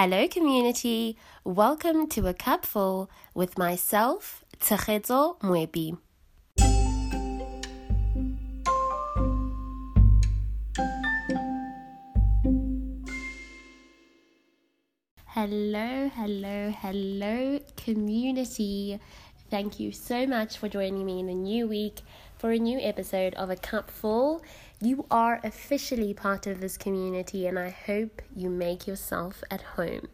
Hello, 0.00 0.28
community. 0.28 1.16
Welcome 1.42 2.06
to 2.10 2.28
A 2.28 2.32
Cupful 2.32 3.10
with 3.34 3.58
myself, 3.58 4.44
Tshegetso 4.60 5.40
Mwepi. 5.40 5.98
Hello, 15.26 16.08
hello, 16.14 16.70
hello, 16.70 17.58
community. 17.76 19.00
Thank 19.50 19.80
you 19.80 19.90
so 19.90 20.28
much 20.28 20.58
for 20.58 20.68
joining 20.68 21.04
me 21.04 21.18
in 21.18 21.28
a 21.28 21.34
new 21.34 21.66
week 21.66 22.02
for 22.38 22.52
a 22.52 22.58
new 22.58 22.78
episode 22.78 23.34
of 23.34 23.50
A 23.50 23.56
Cupful. 23.56 24.40
You 24.80 25.06
are 25.10 25.40
officially 25.42 26.14
part 26.14 26.46
of 26.46 26.60
this 26.60 26.76
community, 26.76 27.48
and 27.48 27.58
I 27.58 27.70
hope 27.70 28.22
you 28.34 28.48
make 28.48 28.86
yourself 28.86 29.42
at 29.50 29.60
home. 29.60 30.06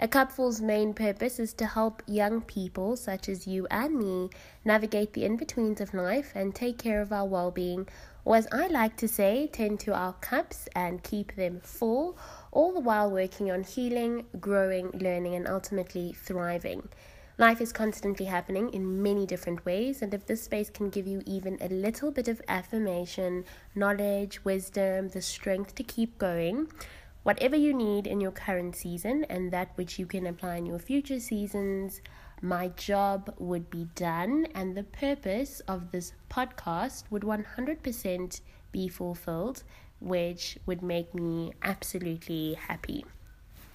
A 0.00 0.08
Cupful's 0.08 0.62
main 0.62 0.94
purpose 0.94 1.38
is 1.38 1.52
to 1.54 1.66
help 1.66 2.02
young 2.06 2.40
people, 2.40 2.96
such 2.96 3.28
as 3.28 3.46
you 3.46 3.66
and 3.70 3.98
me, 3.98 4.30
navigate 4.64 5.12
the 5.12 5.26
in 5.26 5.36
betweens 5.36 5.82
of 5.82 5.92
life 5.92 6.32
and 6.34 6.54
take 6.54 6.78
care 6.78 7.02
of 7.02 7.12
our 7.12 7.26
well 7.26 7.50
being, 7.50 7.86
or 8.24 8.36
as 8.36 8.48
I 8.50 8.68
like 8.68 8.96
to 8.96 9.08
say, 9.08 9.46
tend 9.46 9.80
to 9.80 9.94
our 9.94 10.14
cups 10.14 10.70
and 10.74 11.02
keep 11.02 11.36
them 11.36 11.60
full, 11.60 12.16
all 12.52 12.72
the 12.72 12.80
while 12.80 13.10
working 13.10 13.50
on 13.50 13.64
healing, 13.64 14.24
growing, 14.40 14.92
learning, 14.92 15.34
and 15.34 15.46
ultimately 15.46 16.14
thriving. 16.14 16.88
Life 17.38 17.60
is 17.60 17.70
constantly 17.70 18.24
happening 18.24 18.70
in 18.70 19.02
many 19.02 19.26
different 19.26 19.66
ways, 19.66 20.00
and 20.00 20.14
if 20.14 20.24
this 20.24 20.42
space 20.42 20.70
can 20.70 20.88
give 20.88 21.06
you 21.06 21.22
even 21.26 21.58
a 21.60 21.68
little 21.68 22.10
bit 22.10 22.28
of 22.28 22.40
affirmation, 22.48 23.44
knowledge, 23.74 24.42
wisdom, 24.42 25.08
the 25.10 25.20
strength 25.20 25.74
to 25.74 25.82
keep 25.82 26.16
going, 26.16 26.68
whatever 27.24 27.54
you 27.54 27.74
need 27.74 28.06
in 28.06 28.22
your 28.22 28.30
current 28.30 28.74
season 28.74 29.26
and 29.28 29.52
that 29.52 29.68
which 29.74 29.98
you 29.98 30.06
can 30.06 30.26
apply 30.26 30.56
in 30.56 30.64
your 30.64 30.78
future 30.78 31.20
seasons, 31.20 32.00
my 32.40 32.68
job 32.68 33.34
would 33.38 33.68
be 33.68 33.86
done, 33.94 34.46
and 34.54 34.74
the 34.74 34.84
purpose 34.84 35.60
of 35.68 35.90
this 35.90 36.14
podcast 36.30 37.04
would 37.10 37.22
100% 37.22 38.40
be 38.72 38.88
fulfilled, 38.88 39.62
which 40.00 40.56
would 40.64 40.80
make 40.80 41.14
me 41.14 41.52
absolutely 41.62 42.54
happy. 42.54 43.04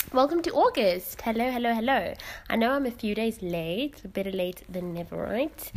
Welcome 0.09 0.41
to 0.41 0.51
August. 0.51 1.21
Hello, 1.21 1.49
hello, 1.49 1.73
hello. 1.73 2.13
I 2.49 2.57
know 2.57 2.71
I'm 2.71 2.85
a 2.85 2.91
few 2.91 3.15
days 3.15 3.41
late, 3.41 4.01
better 4.11 4.31
late 4.31 4.61
than 4.67 4.93
never, 4.93 5.15
right? 5.15 5.71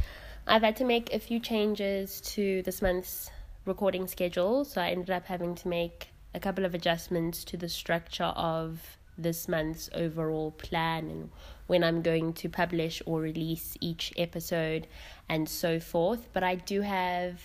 I've 0.44 0.62
had 0.62 0.75
to 0.78 0.84
make 0.84 1.12
a 1.12 1.20
few 1.20 1.39
changes 1.39 2.20
to 2.33 2.61
this 2.62 2.83
month's 2.83 3.31
recording 3.64 4.08
schedule, 4.08 4.64
so 4.64 4.81
I 4.81 4.89
ended 4.89 5.11
up 5.11 5.27
having 5.27 5.55
to 5.55 5.69
make 5.69 6.08
a 6.34 6.41
couple 6.41 6.64
of 6.64 6.75
adjustments 6.75 7.44
to 7.44 7.56
the 7.56 7.69
structure 7.69 8.33
of 8.34 8.98
this 9.16 9.47
month's 9.47 9.89
overall 9.94 10.50
plan 10.50 11.11
and 11.11 11.31
when 11.69 11.84
I'm 11.84 12.03
going 12.03 12.33
to 12.33 12.48
publish 12.48 13.00
or 13.06 13.20
release 13.20 13.77
each 13.81 14.12
episode 14.16 14.88
and 15.28 15.48
so 15.48 15.78
forth. 15.78 16.27
But 16.33 16.42
I 16.42 16.56
do 16.56 16.81
have 16.81 17.41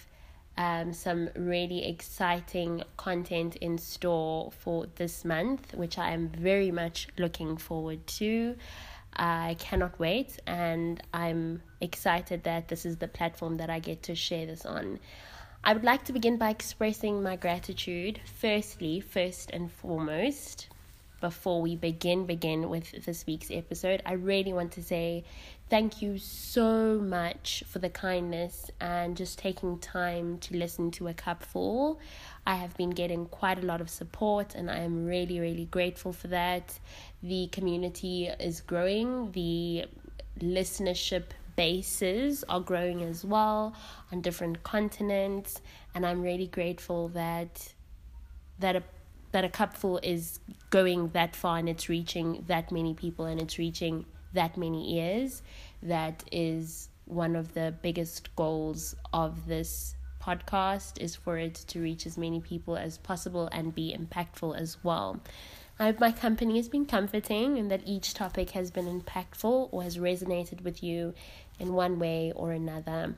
um, 0.60 0.92
some 0.92 1.30
really 1.36 1.88
exciting 1.88 2.84
content 2.98 3.56
in 3.56 3.78
store 3.78 4.52
for 4.52 4.88
this 4.98 5.24
month, 5.24 5.74
which 5.74 5.98
I 5.98 6.12
am 6.12 6.28
very 6.28 6.70
much 6.70 7.08
looking 7.18 7.56
forward 7.56 8.06
to. 8.20 8.58
I 9.16 9.56
cannot 9.58 9.98
wait, 10.00 10.38
and 10.46 11.02
I'm 11.14 11.64
excited 11.80 12.44
that 12.44 12.68
this 12.68 12.86
is 12.86 12.98
the 12.98 13.08
platform 13.08 13.56
that 13.56 13.70
I 13.70 13.80
get 13.80 14.04
to 14.04 14.16
share 14.16 14.46
this 14.46 14.66
on. 14.66 15.00
I 15.64 15.72
would 15.72 15.86
like 15.86 16.04
to 16.06 16.14
begin 16.14 16.36
by 16.36 16.50
expressing 16.50 17.24
my 17.24 17.38
gratitude, 17.38 18.20
firstly, 18.26 19.00
first 19.00 19.52
and 19.52 19.72
foremost, 19.72 20.68
before 21.22 21.62
we 21.62 21.78
begin 21.78 22.26
begin 22.26 22.70
with 22.70 23.06
this 23.06 23.26
week's 23.26 23.50
episode. 23.50 24.02
I 24.06 24.14
really 24.14 24.52
want 24.52 24.74
to 24.74 24.84
say 24.84 25.24
Thank 25.70 26.02
you 26.02 26.18
so 26.18 27.00
much 27.00 27.64
for 27.68 27.78
the 27.78 27.92
kindness 27.92 28.72
and 28.82 29.16
just 29.16 29.38
taking 29.38 29.78
time 29.78 30.40
to 30.40 30.58
listen 30.58 30.90
to 30.92 31.10
a 31.10 31.14
cupful. 31.14 32.00
I 32.48 32.56
have 32.56 32.76
been 32.76 32.90
getting 32.90 33.28
quite 33.28 33.60
a 33.64 33.66
lot 33.68 33.80
of 33.80 33.88
support 33.88 34.56
and 34.56 34.72
I 34.72 34.80
am 34.80 35.06
really, 35.06 35.40
really 35.40 35.66
grateful 35.66 36.12
for 36.12 36.28
that. 36.30 36.80
The 37.22 37.50
community 37.52 38.30
is 38.40 38.62
growing, 38.62 39.32
the 39.34 39.86
listenership 40.40 41.26
bases 41.56 42.44
are 42.50 42.62
growing 42.62 43.04
as 43.04 43.24
well 43.24 43.76
on 44.12 44.22
different 44.22 44.64
continents, 44.64 45.62
and 45.94 46.04
I'm 46.04 46.24
really 46.24 46.48
grateful 46.48 47.10
that 47.10 47.74
that 48.58 48.76
a 48.76 48.84
that 49.34 49.44
a 49.44 49.50
cupful 49.50 50.00
is 50.02 50.40
going 50.72 51.10
that 51.10 51.36
far 51.36 51.58
and 51.60 51.70
it's 51.70 51.90
reaching 51.90 52.44
that 52.48 52.72
many 52.72 52.96
people 52.96 53.26
and 53.26 53.40
it's 53.40 53.60
reaching 53.60 54.06
that 54.34 54.58
many 54.58 55.00
ears. 55.00 55.42
That 55.82 56.24
is 56.32 56.90
one 57.06 57.36
of 57.36 57.54
the 57.54 57.74
biggest 57.82 58.36
goals 58.36 58.96
of 59.14 59.48
this 59.48 59.96
podcast 60.22 61.02
is 61.02 61.16
for 61.16 61.38
it 61.38 61.56
to 61.56 61.82
reach 61.82 62.06
as 62.06 62.18
many 62.18 62.40
people 62.40 62.78
as 62.78 62.98
possible 62.98 63.50
and 63.52 63.74
be 63.74 63.96
impactful 63.98 64.58
as 64.60 64.78
well. 64.84 65.20
I 65.80 65.86
hope 65.86 66.00
my 66.00 66.12
company 66.12 66.58
has 66.58 66.68
been 66.68 66.86
comforting 66.86 67.58
and 67.58 67.72
that 67.72 67.82
each 67.86 68.14
topic 68.14 68.52
has 68.52 68.70
been 68.70 68.86
impactful 68.86 69.70
or 69.72 69.82
has 69.82 69.98
resonated 69.98 70.62
with 70.62 70.84
you 70.84 71.14
in 71.58 71.74
one 71.74 72.00
way 72.00 72.34
or 72.36 72.52
another. 72.52 73.16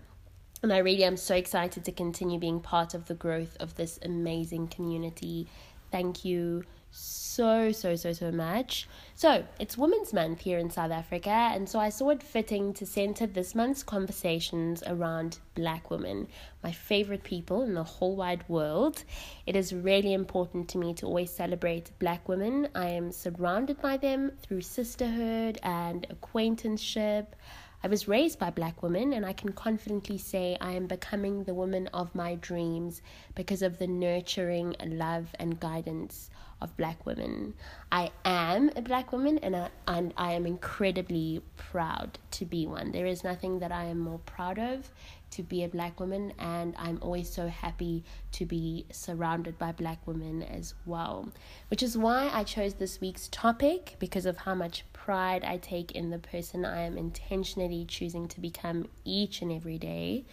And 0.61 0.71
I 0.71 0.77
really 0.77 1.03
am 1.03 1.17
so 1.17 1.35
excited 1.35 1.83
to 1.85 1.91
continue 1.91 2.39
being 2.39 2.59
part 2.59 2.93
of 2.93 3.07
the 3.07 3.15
growth 3.15 3.57
of 3.59 3.75
this 3.75 3.97
amazing 4.03 4.67
community. 4.67 5.47
Thank 5.91 6.23
you 6.23 6.63
so, 6.91 7.71
so, 7.71 7.95
so, 7.95 8.11
so 8.11 8.31
much. 8.31 8.87
So, 9.15 9.45
it's 9.57 9.77
Women's 9.77 10.11
Month 10.11 10.41
here 10.41 10.57
in 10.57 10.69
South 10.69 10.91
Africa, 10.91 11.29
and 11.29 11.69
so 11.69 11.79
I 11.79 11.89
saw 11.89 12.09
it 12.09 12.21
fitting 12.21 12.73
to 12.73 12.85
center 12.85 13.25
this 13.25 13.55
month's 13.55 13.83
conversations 13.83 14.83
around 14.85 15.39
black 15.55 15.89
women, 15.89 16.27
my 16.61 16.71
favorite 16.71 17.23
people 17.23 17.61
in 17.61 17.73
the 17.73 17.83
whole 17.83 18.15
wide 18.17 18.43
world. 18.49 19.03
It 19.45 19.55
is 19.55 19.73
really 19.73 20.13
important 20.13 20.67
to 20.69 20.77
me 20.77 20.93
to 20.95 21.05
always 21.05 21.31
celebrate 21.31 21.97
black 21.99 22.27
women. 22.27 22.67
I 22.75 22.87
am 22.87 23.11
surrounded 23.11 23.81
by 23.81 23.97
them 23.97 24.33
through 24.41 24.61
sisterhood 24.61 25.57
and 25.63 26.05
acquaintanceship. 26.09 27.35
I 27.83 27.87
was 27.87 28.07
raised 28.07 28.37
by 28.37 28.51
black 28.51 28.83
women, 28.83 29.11
and 29.13 29.25
I 29.25 29.33
can 29.33 29.53
confidently 29.53 30.17
say 30.17 30.55
I 30.61 30.73
am 30.73 30.85
becoming 30.85 31.43
the 31.43 31.55
woman 31.55 31.87
of 31.87 32.13
my 32.13 32.35
dreams 32.35 33.01
because 33.33 33.63
of 33.63 33.79
the 33.79 33.87
nurturing 33.87 34.75
love 34.85 35.33
and 35.39 35.59
guidance 35.59 36.29
of 36.61 36.77
black 36.77 37.05
women. 37.05 37.55
I 37.91 38.11
am 38.23 38.69
a 38.75 38.81
black 38.81 39.11
woman 39.11 39.39
and 39.39 39.55
I, 39.55 39.69
and 39.87 40.13
I 40.15 40.33
am 40.33 40.45
incredibly 40.45 41.41
proud 41.57 42.19
to 42.31 42.45
be 42.45 42.67
one. 42.67 42.91
There 42.91 43.07
is 43.07 43.23
nothing 43.23 43.59
that 43.59 43.71
I 43.71 43.85
am 43.85 43.99
more 43.99 44.19
proud 44.19 44.59
of 44.59 44.91
to 45.31 45.43
be 45.43 45.63
a 45.63 45.67
black 45.67 45.99
woman 45.99 46.33
and 46.39 46.75
I'm 46.77 46.99
always 47.01 47.29
so 47.29 47.47
happy 47.47 48.03
to 48.33 48.45
be 48.45 48.85
surrounded 48.91 49.57
by 49.57 49.71
black 49.71 50.05
women 50.05 50.43
as 50.43 50.73
well. 50.85 51.29
Which 51.69 51.83
is 51.83 51.97
why 51.97 52.29
I 52.31 52.43
chose 52.43 52.75
this 52.75 53.01
week's 53.01 53.27
topic 53.29 53.95
because 53.99 54.25
of 54.25 54.37
how 54.37 54.55
much 54.55 54.85
pride 54.93 55.43
I 55.43 55.57
take 55.57 55.91
in 55.91 56.09
the 56.09 56.19
person 56.19 56.65
I 56.65 56.81
am 56.81 56.97
intentionally 56.97 57.85
choosing 57.85 58.27
to 58.29 58.39
become 58.39 58.87
each 59.03 59.41
and 59.41 59.51
every 59.51 59.77
day. 59.77 60.25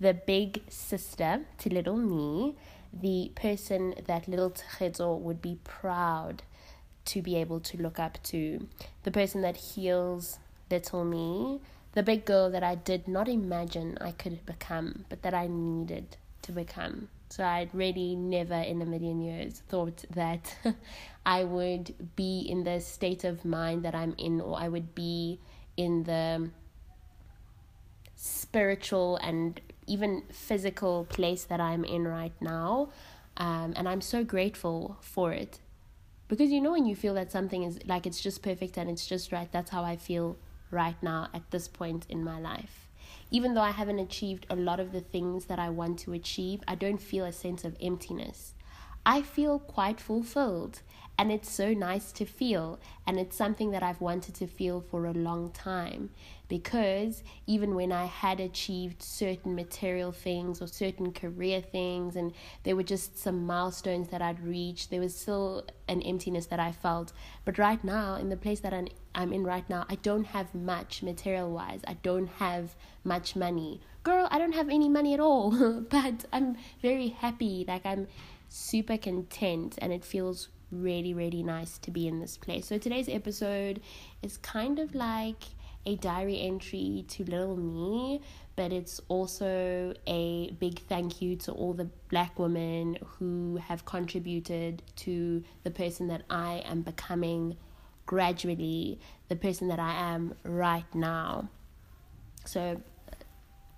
The 0.00 0.14
big 0.14 0.62
sister 0.68 1.42
to 1.58 1.72
little 1.72 1.96
me 1.96 2.56
the 2.92 3.32
person 3.34 3.94
that 4.06 4.28
little 4.28 4.50
Tshegetso 4.50 5.18
would 5.18 5.40
be 5.40 5.58
proud 5.64 6.42
to 7.06 7.22
be 7.22 7.36
able 7.36 7.60
to 7.60 7.76
look 7.76 7.98
up 7.98 8.18
to, 8.24 8.68
the 9.02 9.10
person 9.10 9.42
that 9.42 9.56
heals 9.56 10.38
little 10.70 11.04
me, 11.04 11.60
the 11.92 12.02
big 12.02 12.24
girl 12.24 12.50
that 12.50 12.62
I 12.62 12.74
did 12.74 13.06
not 13.06 13.28
imagine 13.28 13.98
I 14.00 14.12
could 14.12 14.44
become, 14.46 15.04
but 15.08 15.22
that 15.22 15.34
I 15.34 15.46
needed 15.46 16.16
to 16.42 16.52
become. 16.52 17.08
So 17.28 17.44
I'd 17.44 17.74
really 17.74 18.14
never 18.14 18.54
in 18.54 18.82
a 18.82 18.86
million 18.86 19.20
years 19.20 19.62
thought 19.68 20.04
that 20.10 20.54
I 21.26 21.44
would 21.44 21.94
be 22.16 22.40
in 22.40 22.64
the 22.64 22.80
state 22.80 23.24
of 23.24 23.44
mind 23.44 23.84
that 23.84 23.94
I'm 23.94 24.14
in, 24.18 24.40
or 24.40 24.58
I 24.58 24.68
would 24.68 24.94
be 24.94 25.40
in 25.76 26.02
the 26.04 26.50
spiritual 28.16 29.16
and 29.16 29.60
even 29.86 30.22
physical 30.30 31.06
place 31.06 31.44
that 31.44 31.60
I'm 31.60 31.84
in 31.84 32.06
right 32.06 32.34
now. 32.40 32.90
Um, 33.36 33.72
and 33.76 33.88
I'm 33.88 34.00
so 34.00 34.24
grateful 34.24 34.98
for 35.00 35.32
it. 35.32 35.60
Because 36.28 36.50
you 36.50 36.60
know, 36.60 36.72
when 36.72 36.86
you 36.86 36.96
feel 36.96 37.14
that 37.14 37.32
something 37.32 37.62
is 37.62 37.78
like 37.86 38.06
it's 38.06 38.20
just 38.20 38.42
perfect 38.42 38.76
and 38.76 38.88
it's 38.88 39.06
just 39.06 39.32
right, 39.32 39.50
that's 39.50 39.70
how 39.70 39.84
I 39.84 39.96
feel 39.96 40.36
right 40.72 41.00
now 41.02 41.28
at 41.32 41.50
this 41.50 41.68
point 41.68 42.06
in 42.08 42.24
my 42.24 42.40
life. 42.40 42.88
Even 43.30 43.54
though 43.54 43.62
I 43.62 43.70
haven't 43.70 43.98
achieved 43.98 44.46
a 44.50 44.56
lot 44.56 44.80
of 44.80 44.92
the 44.92 45.00
things 45.00 45.46
that 45.46 45.58
I 45.58 45.70
want 45.70 45.98
to 46.00 46.12
achieve, 46.12 46.62
I 46.66 46.74
don't 46.74 47.00
feel 47.00 47.24
a 47.24 47.32
sense 47.32 47.64
of 47.64 47.76
emptiness. 47.80 48.54
I 49.04 49.22
feel 49.22 49.58
quite 49.58 50.00
fulfilled. 50.00 50.80
And 51.18 51.30
it's 51.30 51.50
so 51.50 51.72
nice 51.74 52.10
to 52.12 52.24
feel. 52.24 52.80
And 53.06 53.18
it's 53.18 53.36
something 53.36 53.70
that 53.72 53.82
I've 53.82 54.00
wanted 54.00 54.34
to 54.36 54.46
feel 54.46 54.80
for 54.80 55.06
a 55.06 55.12
long 55.12 55.50
time. 55.50 56.10
Because 56.48 57.22
even 57.46 57.74
when 57.74 57.92
I 57.92 58.06
had 58.06 58.40
achieved 58.40 59.02
certain 59.02 59.54
material 59.54 60.10
things 60.12 60.60
or 60.60 60.66
certain 60.66 61.12
career 61.12 61.60
things, 61.60 62.16
and 62.16 62.32
there 62.64 62.76
were 62.76 62.82
just 62.82 63.18
some 63.18 63.46
milestones 63.46 64.08
that 64.08 64.22
I'd 64.22 64.42
reached, 64.42 64.90
there 64.90 65.00
was 65.00 65.14
still 65.14 65.64
an 65.88 66.02
emptiness 66.02 66.46
that 66.46 66.60
I 66.60 66.72
felt. 66.72 67.12
But 67.44 67.58
right 67.58 67.82
now, 67.84 68.16
in 68.16 68.28
the 68.28 68.36
place 68.36 68.60
that 68.60 68.74
I'm, 68.74 69.32
in 69.32 69.44
right 69.44 69.68
now, 69.68 69.86
I 69.88 69.96
don't 69.96 70.26
have 70.26 70.54
much 70.54 71.02
material 71.02 71.50
wise. 71.50 71.80
I 71.86 71.94
don't 71.94 72.28
have 72.38 72.74
much 73.04 73.36
money. 73.36 73.80
Girl, 74.02 74.26
I 74.30 74.38
don't 74.38 74.54
have 74.54 74.68
any 74.68 74.88
money 74.88 75.14
at 75.14 75.20
all. 75.20 75.50
but 75.90 76.24
I'm 76.32 76.56
very 76.80 77.08
happy. 77.08 77.64
Like, 77.66 77.86
I'm 77.86 78.08
super 78.52 78.98
content 78.98 79.78
and 79.78 79.92
it 79.92 80.04
feels 80.04 80.48
really, 80.70 81.14
really 81.14 81.42
nice 81.42 81.78
to 81.78 81.90
be 81.90 82.06
in 82.06 82.20
this 82.20 82.36
place. 82.36 82.66
So 82.66 82.76
today's 82.76 83.08
episode 83.08 83.80
is 84.22 84.36
kind 84.36 84.78
of 84.78 84.94
like 84.94 85.42
a 85.86 85.96
diary 85.96 86.40
entry 86.42 87.04
to 87.08 87.24
little 87.24 87.56
me, 87.56 88.20
but 88.54 88.70
it's 88.70 89.00
also 89.08 89.94
a 90.06 90.50
big 90.60 90.80
thank 90.80 91.22
you 91.22 91.34
to 91.36 91.52
all 91.52 91.72
the 91.72 91.88
black 92.10 92.38
women 92.38 92.98
who 93.18 93.56
have 93.56 93.86
contributed 93.86 94.82
to 94.96 95.42
the 95.64 95.70
person 95.70 96.08
that 96.08 96.22
I 96.28 96.62
am 96.66 96.82
becoming 96.82 97.56
gradually, 98.04 99.00
the 99.28 99.36
person 99.36 99.68
that 99.68 99.78
I 99.78 99.94
am 100.12 100.34
right 100.44 100.94
now. 100.94 101.48
So 102.44 102.82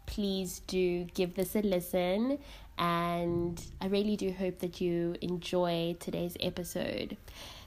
please 0.06 0.62
do 0.67 1.05
give 1.15 1.35
this 1.35 1.55
a 1.55 1.62
listen 1.62 2.38
and 2.79 3.62
I 3.81 3.87
really 3.87 4.17
do 4.17 4.32
hope 4.32 4.59
that 4.61 4.81
you 4.81 5.17
enjoy 5.21 5.97
today's 6.00 6.37
episode. 6.41 7.17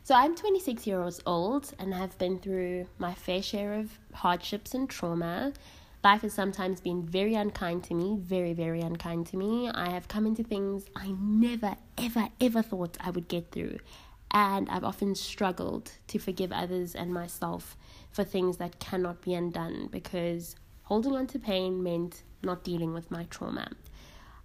So, 0.03 0.15
I'm 0.15 0.35
26 0.35 0.87
years 0.87 1.21
old 1.25 1.73
and 1.79 1.93
have 1.93 2.17
been 2.17 2.39
through 2.39 2.87
my 2.97 3.13
fair 3.13 3.41
share 3.41 3.73
of 3.73 3.99
hardships 4.13 4.73
and 4.73 4.89
trauma. 4.89 5.53
Life 6.03 6.21
has 6.21 6.33
sometimes 6.33 6.79
been 6.79 7.03
very 7.03 7.33
unkind 7.33 7.83
to 7.85 7.93
me, 7.93 8.17
very, 8.21 8.53
very 8.53 8.81
unkind 8.81 9.27
to 9.27 9.37
me. 9.37 9.69
I 9.69 9.89
have 9.89 10.07
come 10.07 10.25
into 10.25 10.43
things 10.43 10.85
I 10.95 11.13
never, 11.19 11.75
ever, 11.97 12.29
ever 12.39 12.61
thought 12.61 12.97
I 13.01 13.09
would 13.09 13.27
get 13.27 13.51
through. 13.51 13.79
And 14.31 14.69
I've 14.69 14.83
often 14.83 15.15
struggled 15.15 15.91
to 16.07 16.19
forgive 16.19 16.51
others 16.51 16.95
and 16.95 17.13
myself 17.13 17.75
for 18.11 18.23
things 18.23 18.57
that 18.57 18.79
cannot 18.79 19.21
be 19.21 19.33
undone 19.33 19.89
because 19.91 20.55
holding 20.83 21.15
on 21.15 21.27
to 21.27 21.39
pain 21.39 21.83
meant 21.83 22.23
not 22.43 22.63
dealing 22.63 22.93
with 22.93 23.11
my 23.11 23.23
trauma. 23.25 23.69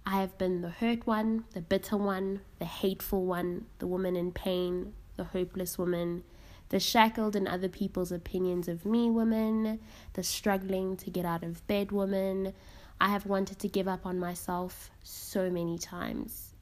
I 0.05 0.19
have 0.19 0.37
been 0.37 0.61
the 0.61 0.69
hurt 0.69 1.07
one, 1.07 1.45
the 1.53 1.61
bitter 1.61 1.95
one, 1.97 2.41
the 2.59 2.65
hateful 2.65 3.25
one, 3.25 3.65
the 3.79 3.87
woman 3.87 4.15
in 4.15 4.31
pain, 4.31 4.93
the 5.15 5.23
hopeless 5.23 5.77
woman, 5.77 6.23
the 6.69 6.79
shackled 6.79 7.35
in 7.35 7.47
other 7.47 7.69
people's 7.69 8.11
opinions 8.11 8.67
of 8.67 8.85
me 8.85 9.09
woman, 9.09 9.79
the 10.13 10.23
struggling 10.23 10.97
to 10.97 11.09
get 11.09 11.25
out 11.25 11.43
of 11.43 11.65
bed 11.67 11.91
woman. 11.91 12.53
I 12.99 13.09
have 13.09 13.25
wanted 13.25 13.59
to 13.59 13.67
give 13.67 13.87
up 13.87 14.05
on 14.05 14.19
myself 14.19 14.91
so 15.03 15.49
many 15.49 15.77
times. 15.77 16.53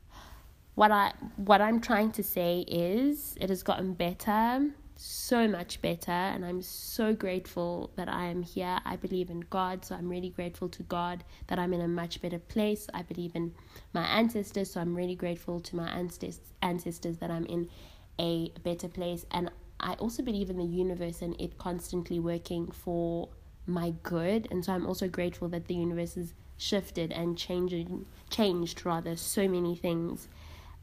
What 0.75 0.91
I 0.91 1.13
what 1.35 1.61
I'm 1.61 1.81
trying 1.81 2.11
to 2.13 2.23
say 2.23 2.65
is 2.67 3.35
it 3.39 3.49
has 3.49 3.63
gotten 3.63 3.93
better 3.93 4.71
so 5.01 5.47
much 5.47 5.81
better 5.81 6.11
and 6.11 6.45
I'm 6.45 6.61
so 6.61 7.13
grateful 7.15 7.91
that 7.95 8.07
I 8.07 8.25
am 8.25 8.43
here. 8.43 8.79
I 8.85 8.97
believe 8.97 9.31
in 9.31 9.39
God, 9.49 9.83
so 9.83 9.95
I'm 9.95 10.07
really 10.07 10.29
grateful 10.29 10.69
to 10.69 10.83
God 10.83 11.23
that 11.47 11.57
I'm 11.57 11.73
in 11.73 11.81
a 11.81 11.87
much 11.87 12.21
better 12.21 12.37
place. 12.37 12.87
I 12.93 13.01
believe 13.01 13.35
in 13.35 13.53
my 13.93 14.03
ancestors, 14.03 14.71
so 14.71 14.79
I'm 14.79 14.95
really 14.95 15.15
grateful 15.15 15.59
to 15.59 15.75
my 15.75 15.89
ancestors 16.61 17.17
that 17.17 17.31
I'm 17.31 17.45
in 17.45 17.67
a 18.19 18.49
better 18.63 18.87
place 18.87 19.25
and 19.31 19.49
I 19.79 19.93
also 19.93 20.21
believe 20.21 20.51
in 20.51 20.57
the 20.57 20.65
universe 20.65 21.23
and 21.23 21.39
it 21.41 21.57
constantly 21.57 22.19
working 22.19 22.69
for 22.69 23.29
my 23.65 23.95
good 24.03 24.47
and 24.51 24.63
so 24.63 24.73
I'm 24.73 24.85
also 24.85 25.07
grateful 25.07 25.47
that 25.49 25.67
the 25.67 25.73
universe 25.73 26.13
has 26.13 26.33
shifted 26.57 27.11
and 27.11 27.35
changing 27.35 28.05
changed 28.29 28.85
rather 28.85 29.15
so 29.15 29.47
many 29.47 29.75
things 29.75 30.27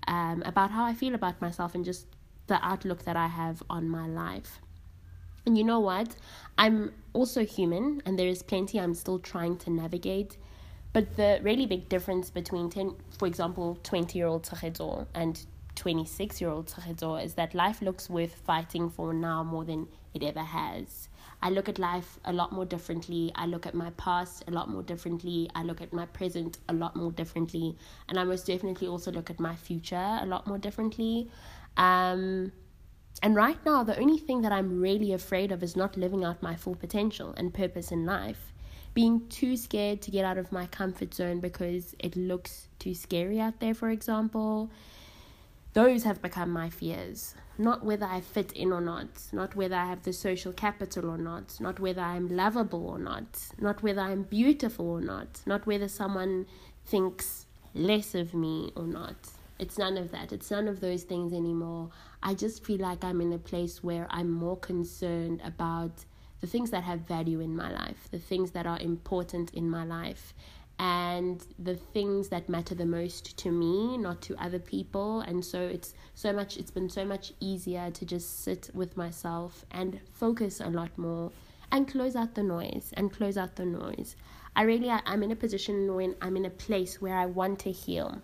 um, 0.09 0.43
about 0.45 0.73
how 0.73 0.85
I 0.85 0.95
feel 0.95 1.15
about 1.15 1.41
myself 1.41 1.77
and 1.77 1.85
just 1.85 2.07
the 2.49 2.59
outlook 2.65 3.05
that 3.05 3.17
I 3.17 3.29
have 3.29 3.63
on 3.71 3.89
my 3.89 4.07
life. 4.07 4.61
And 5.47 5.57
you 5.57 5.65
know 5.65 5.81
what? 5.81 6.17
I'm 6.59 6.93
also 7.13 7.45
human, 7.45 8.03
and 8.05 8.19
there 8.19 8.29
is 8.29 8.43
plenty 8.43 8.79
I'm 8.79 8.95
still 8.95 9.19
trying 9.19 9.57
to 9.59 9.71
navigate. 9.71 10.37
But 10.93 11.17
the 11.17 11.39
really 11.43 11.67
big 11.67 11.89
difference 11.89 12.31
between 12.31 12.71
10, 12.71 12.95
for 13.19 13.27
example, 13.27 13.79
20 13.83 14.19
year 14.19 14.27
old 14.27 14.43
Tshegetso 14.43 15.07
and 15.15 15.41
26 15.77 16.41
year 16.41 16.51
old 16.51 16.67
Tshegetso 16.67 17.23
is 17.23 17.35
that 17.35 17.55
life 17.55 17.81
looks 17.81 18.11
worth 18.11 18.35
fighting 18.35 18.91
for 18.91 19.15
now 19.15 19.45
more 19.45 19.65
than 19.65 19.87
it 20.13 20.23
ever 20.23 20.43
has. 20.43 21.09
I 21.41 21.51
look 21.51 21.69
at 21.69 21.79
life 21.79 22.19
a 22.25 22.33
lot 22.33 22.53
more 22.53 22.65
differently. 22.65 23.31
I 23.37 23.47
look 23.47 23.65
at 23.65 23.75
my 23.75 23.91
past 23.91 24.43
a 24.49 24.51
lot 24.51 24.69
more 24.69 24.83
differently. 24.83 25.49
I 25.55 25.63
look 25.63 25.81
at 25.81 25.93
my 25.93 26.07
present 26.07 26.59
a 26.69 26.73
lot 26.73 26.97
more 26.97 27.13
differently. 27.13 27.77
And 28.09 28.19
I 28.19 28.25
most 28.25 28.47
definitely 28.47 28.89
also 28.89 29.13
look 29.13 29.31
at 29.31 29.39
my 29.39 29.55
future 29.55 30.19
a 30.21 30.27
lot 30.27 30.49
more 30.49 30.59
differently. 30.59 31.31
Um, 31.79 32.53
and 33.23 33.35
right 33.35 33.59
now, 33.65 33.83
the 33.83 33.99
only 33.99 34.19
thing 34.19 34.43
that 34.43 34.53
I'm 34.53 34.81
really 34.81 35.13
afraid 35.13 35.51
of 35.51 35.63
is 35.63 35.77
not 35.77 35.97
living 35.97 36.25
out 36.25 36.43
my 36.43 36.55
full 36.55 36.75
potential 36.75 37.33
and 37.37 37.55
purpose 37.55 37.91
in 37.91 38.05
life. 38.05 38.53
Being 38.95 39.29
too 39.29 39.57
scared 39.57 40.03
to 40.03 40.11
get 40.11 40.25
out 40.25 40.39
of 40.39 40.53
my 40.53 40.67
comfort 40.67 41.15
zone 41.15 41.41
because 41.41 41.95
it 41.99 42.17
looks 42.17 42.69
too 42.79 42.95
scary 42.95 43.41
out 43.41 43.61
there, 43.61 43.75
for 43.75 43.91
example. 43.91 44.71
Those 45.73 46.03
have 46.05 46.21
become 46.21 46.51
my 46.51 46.71
fears. 46.71 47.35
Not 47.59 47.85
whether 47.85 48.07
I 48.07 48.21
fit 48.21 48.53
in 48.53 48.73
or 48.73 48.81
not, 48.81 49.09
not 49.33 49.55
whether 49.57 49.75
I 49.75 49.87
have 49.87 50.03
the 50.03 50.13
social 50.13 50.53
capital 50.53 51.11
or 51.11 51.19
not, 51.19 51.61
not 51.61 51.81
whether 51.81 52.01
I'm 52.01 52.29
lovable 52.29 52.87
or 52.87 52.99
not, 52.99 53.49
not 53.59 53.83
whether 53.83 54.01
I'm 54.01 54.23
beautiful 54.23 54.89
or 54.89 55.01
not, 55.01 55.41
not 55.45 55.67
whether 55.67 55.89
someone 55.89 56.47
thinks 56.87 57.47
less 57.75 58.15
of 58.15 58.33
me 58.33 58.73
or 58.77 58.85
not. 58.85 59.17
It's 59.59 59.77
none 59.77 59.97
of 59.97 60.13
that. 60.13 60.33
It's 60.33 60.51
none 60.51 60.69
of 60.69 60.81
those 60.81 61.03
things 61.03 61.33
anymore. 61.33 61.91
I 62.23 62.35
just 62.35 62.65
feel 62.65 62.79
like 62.79 63.03
I'm 63.03 63.21
in 63.21 63.33
a 63.33 63.39
place 63.39 63.83
where 63.83 64.07
I'm 64.11 64.31
more 64.31 64.57
concerned 64.57 65.41
about 65.45 66.05
the 66.41 66.47
things 66.47 66.71
that 66.71 66.85
have 66.85 67.01
value 67.01 67.41
in 67.41 67.57
my 67.57 67.71
life, 67.71 68.09
the 68.11 68.19
things 68.21 68.53
that 68.53 68.67
are 68.67 68.79
important 68.79 69.53
in 69.55 69.69
my 69.69 69.85
life, 69.85 70.35
and 70.79 71.45
the 71.59 71.75
things 71.75 72.29
that 72.29 72.49
matter 72.49 72.75
the 72.75 72.87
most 72.87 73.37
to 73.39 73.51
me, 73.51 73.99
not 73.99 74.23
to 74.23 74.37
other 74.37 74.61
people. 74.61 75.21
And 75.23 75.45
so 75.45 75.61
it's 75.61 75.95
so 76.15 76.33
much, 76.33 76.57
it's 76.57 76.71
been 76.71 76.89
so 76.89 77.05
much 77.05 77.33
easier 77.41 77.91
to 77.91 78.07
just 78.07 78.45
sit 78.45 78.71
with 78.73 78.97
myself 78.97 79.65
and 79.73 80.01
focus 80.13 80.61
a 80.61 80.71
lot 80.71 80.97
more 80.97 81.33
and 81.73 81.89
close 81.89 82.15
out 82.15 82.37
the 82.37 82.45
noise 82.45 82.93
and 82.97 83.13
close 83.13 83.37
out 83.37 83.57
the 83.57 83.67
noise. 83.67 84.15
I 84.55 84.63
really, 84.63 84.89
I'm 84.89 85.23
in 85.25 85.33
a 85.33 85.37
position 85.37 85.95
when 85.95 86.15
I'm 86.23 86.37
in 86.37 86.45
a 86.45 86.51
place 86.51 87.03
where 87.03 87.17
I 87.17 87.27
want 87.27 87.59
to 87.61 87.73
heal. 87.73 88.23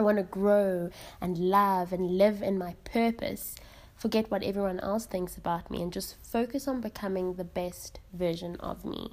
I 0.00 0.02
want 0.02 0.16
to 0.16 0.22
grow 0.22 0.88
and 1.20 1.36
love 1.36 1.92
and 1.92 2.16
live 2.16 2.40
in 2.40 2.56
my 2.56 2.74
purpose. 2.84 3.54
Forget 3.96 4.30
what 4.30 4.42
everyone 4.42 4.80
else 4.80 5.04
thinks 5.04 5.36
about 5.36 5.70
me 5.70 5.82
and 5.82 5.92
just 5.92 6.16
focus 6.22 6.66
on 6.66 6.80
becoming 6.80 7.34
the 7.34 7.44
best 7.44 8.00
version 8.14 8.56
of 8.60 8.82
me. 8.82 9.10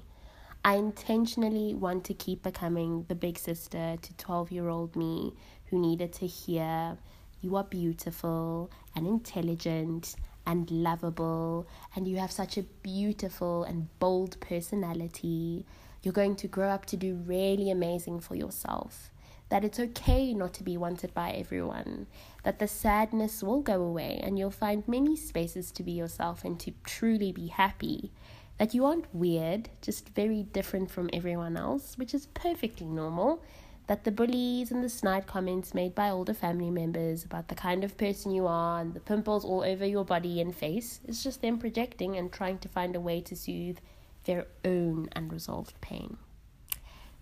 I 0.64 0.76
intentionally 0.76 1.74
want 1.74 2.06
to 2.06 2.14
keep 2.14 2.42
becoming 2.42 3.04
the 3.10 3.16
big 3.16 3.38
sister 3.38 3.98
to 4.02 4.14
12 4.16 4.50
year 4.54 4.70
old 4.70 4.96
me 4.96 5.34
who 5.66 5.78
needed 5.78 6.14
to 6.14 6.26
hear 6.26 6.98
you 7.42 7.58
are 7.58 7.66
beautiful 7.66 8.72
and 8.96 9.06
intelligent 9.06 10.16
and 10.46 10.72
lovable, 10.72 11.68
and 11.98 12.08
you 12.08 12.16
have 12.16 12.32
such 12.32 12.58
a 12.58 12.64
beautiful 12.64 13.66
and 13.66 13.90
bold 14.00 14.40
personality. 14.40 15.66
You're 16.02 16.14
going 16.14 16.38
to 16.38 16.48
grow 16.48 16.70
up 16.70 16.86
to 16.86 16.96
do 16.96 17.16
really 17.16 17.70
amazing 17.72 18.22
for 18.22 18.36
yourself 18.36 19.12
that 19.50 19.64
it's 19.64 19.80
okay 19.80 20.34
not 20.34 20.54
to 20.54 20.64
be 20.64 20.78
wanted 20.78 21.14
by 21.14 21.32
everyone, 21.32 22.08
that 22.44 22.60
the 22.60 22.68
sadness 22.68 23.42
will 23.42 23.62
go 23.62 23.82
away 23.82 24.20
and 24.22 24.38
you'll 24.38 24.52
find 24.52 24.88
many 24.88 25.16
spaces 25.16 25.72
to 25.72 25.84
be 25.84 25.92
yourself 25.92 26.44
and 26.44 26.60
to 26.60 26.74
truly 26.84 27.32
be 27.32 27.48
happy. 27.48 28.12
That 28.58 28.74
you 28.74 28.86
aren't 28.86 29.14
weird, 29.14 29.70
just 29.82 30.10
very 30.10 30.44
different 30.44 30.90
from 30.90 31.10
everyone 31.14 31.58
else, 31.58 31.98
which 31.98 32.14
is 32.14 32.26
perfectly 32.28 32.88
normal. 32.88 33.42
That 33.86 34.04
the 34.04 34.12
bullies 34.12 34.70
and 34.70 34.84
the 34.84 34.90
snide 34.90 35.28
comments 35.28 35.74
made 35.74 35.96
by 35.96 36.10
older 36.10 36.34
family 36.34 36.70
members 36.70 37.24
about 37.24 37.48
the 37.48 37.56
kind 37.56 37.86
of 37.86 37.98
person 37.98 38.32
you 38.32 38.46
are 38.46 38.82
and 38.82 38.94
the 38.94 39.00
pimples 39.00 39.46
all 39.46 39.64
over 39.64 39.86
your 39.86 40.04
body 40.04 40.42
and 40.42 40.54
face 40.54 41.00
is 41.06 41.24
just 41.24 41.42
them 41.42 41.58
projecting 41.58 42.18
and 42.18 42.32
trying 42.32 42.58
to 42.60 42.68
find 42.68 42.98
a 42.98 43.00
way 43.00 43.22
to 43.22 43.36
soothe 43.36 43.78
their 44.26 44.48
own 44.66 45.08
unresolved 45.16 45.80
pain. 45.80 46.18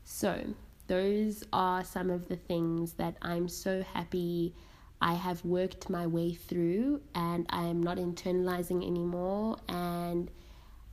So, 0.03 0.55
those 0.87 1.43
are 1.51 1.83
some 1.83 2.09
of 2.09 2.27
the 2.27 2.35
things 2.35 2.93
that 2.93 3.15
I'm 3.21 3.47
so 3.47 3.83
happy 3.93 4.53
I 5.01 5.13
have 5.13 5.43
worked 5.43 5.89
my 5.89 6.07
way 6.07 6.33
through 6.33 7.01
and 7.13 7.45
I 7.49 7.63
am 7.63 7.81
not 7.83 7.97
internalizing 7.97 8.85
anymore. 8.85 9.57
And 9.67 10.31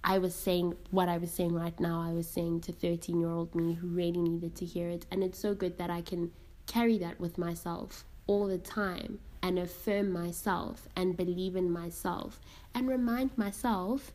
I 0.04 0.18
was 0.18 0.34
saying 0.34 0.74
what 0.90 1.08
I 1.08 1.18
was 1.18 1.30
saying 1.30 1.54
right 1.54 1.78
now, 1.78 2.00
I 2.00 2.12
was 2.12 2.28
saying 2.28 2.62
to 2.62 2.72
13 2.72 3.20
year 3.20 3.30
old 3.30 3.54
me 3.54 3.74
who 3.74 3.86
really 3.86 4.20
needed 4.20 4.56
to 4.56 4.64
hear 4.64 4.88
it. 4.88 5.06
And 5.10 5.22
it's 5.22 5.38
so 5.38 5.54
good 5.54 5.78
that 5.78 5.90
I 5.90 6.00
can 6.02 6.32
carry 6.66 6.98
that 6.98 7.20
with 7.20 7.38
myself 7.38 8.04
all 8.26 8.46
the 8.46 8.58
time 8.58 9.18
and 9.42 9.58
affirm 9.58 10.12
myself 10.12 10.88
and 10.96 11.16
believe 11.16 11.56
in 11.56 11.70
myself 11.70 12.40
and 12.74 12.88
remind 12.88 13.36
myself 13.36 14.12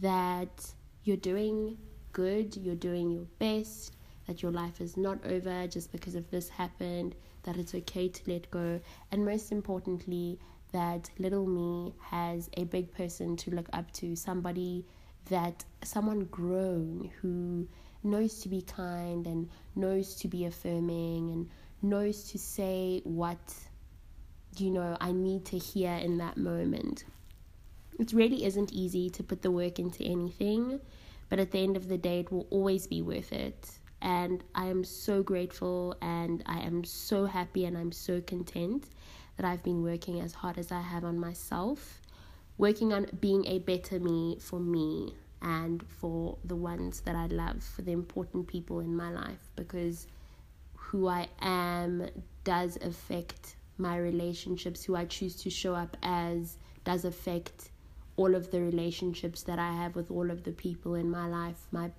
that 0.00 0.72
you're 1.04 1.16
doing 1.16 1.78
good, 2.12 2.56
you're 2.56 2.74
doing 2.74 3.10
your 3.10 3.26
best, 3.38 3.96
that 4.32 4.42
your 4.42 4.50
life 4.50 4.80
is 4.80 4.96
not 4.96 5.18
over 5.26 5.66
just 5.66 5.92
because 5.92 6.14
of 6.14 6.30
this 6.30 6.48
happened, 6.48 7.14
that 7.42 7.58
it's 7.58 7.74
okay 7.74 8.08
to 8.08 8.30
let 8.32 8.50
go, 8.50 8.80
and 9.10 9.26
most 9.26 9.52
importantly, 9.52 10.38
that 10.72 11.10
little 11.18 11.46
me 11.46 11.92
has 12.00 12.48
a 12.56 12.64
big 12.64 12.90
person 12.94 13.36
to 13.36 13.50
look 13.50 13.68
up 13.74 13.92
to, 13.92 14.16
somebody 14.16 14.86
that 15.28 15.62
someone 15.84 16.24
grown 16.24 17.10
who 17.20 17.68
knows 18.02 18.40
to 18.40 18.48
be 18.48 18.62
kind 18.62 19.26
and 19.26 19.50
knows 19.76 20.14
to 20.14 20.28
be 20.28 20.46
affirming 20.46 21.30
and 21.30 21.50
knows 21.82 22.24
to 22.30 22.38
say 22.38 23.02
what 23.04 23.54
you 24.56 24.70
know 24.70 24.96
I 24.98 25.12
need 25.12 25.44
to 25.46 25.58
hear 25.58 25.92
in 25.92 26.16
that 26.18 26.38
moment. 26.38 27.04
It 27.98 28.14
really 28.14 28.46
isn't 28.46 28.72
easy 28.72 29.10
to 29.10 29.22
put 29.22 29.42
the 29.42 29.50
work 29.50 29.78
into 29.78 30.02
anything, 30.02 30.80
but 31.28 31.38
at 31.38 31.50
the 31.50 31.58
end 31.58 31.76
of 31.76 31.86
the 31.86 31.98
day, 31.98 32.20
it 32.20 32.32
will 32.32 32.46
always 32.48 32.86
be 32.86 33.02
worth 33.02 33.30
it. 33.30 33.78
And 34.02 34.42
I 34.54 34.66
am 34.66 34.82
so 34.82 35.22
grateful 35.22 35.96
and 36.02 36.42
I 36.44 36.58
am 36.60 36.82
so 36.82 37.24
happy 37.24 37.64
and 37.64 37.78
I'm 37.78 37.92
so 37.92 38.20
content 38.20 38.86
that 39.36 39.46
I've 39.46 39.62
been 39.62 39.82
working 39.82 40.20
as 40.20 40.34
hard 40.34 40.58
as 40.58 40.72
I 40.72 40.80
have 40.80 41.04
on 41.04 41.18
myself, 41.18 42.02
working 42.58 42.92
on 42.92 43.06
being 43.20 43.46
a 43.46 43.60
better 43.60 44.00
me 44.00 44.38
for 44.40 44.58
me 44.58 45.14
and 45.40 45.84
for 45.86 46.36
the 46.44 46.56
ones 46.56 47.00
that 47.02 47.14
I 47.14 47.26
love, 47.26 47.62
for 47.62 47.82
the 47.82 47.92
important 47.92 48.48
people 48.48 48.80
in 48.80 48.94
my 48.94 49.10
life, 49.10 49.50
because 49.54 50.08
who 50.74 51.06
I 51.06 51.28
am 51.40 52.08
does 52.42 52.76
affect 52.82 53.56
my 53.78 53.96
relationships, 53.98 54.84
who 54.84 54.96
I 54.96 55.04
choose 55.04 55.36
to 55.36 55.50
show 55.50 55.74
up 55.74 55.96
as 56.02 56.58
does 56.84 57.04
affect 57.04 57.70
all 58.16 58.34
of 58.34 58.50
the 58.50 58.60
relationships 58.60 59.42
that 59.44 59.58
I 59.58 59.72
have 59.72 59.96
with 59.96 60.10
all 60.10 60.30
of 60.30 60.42
the 60.42 60.52
people 60.52 60.94
in 60.96 61.10
my 61.10 61.26
life 61.28 61.66
my 61.70 61.90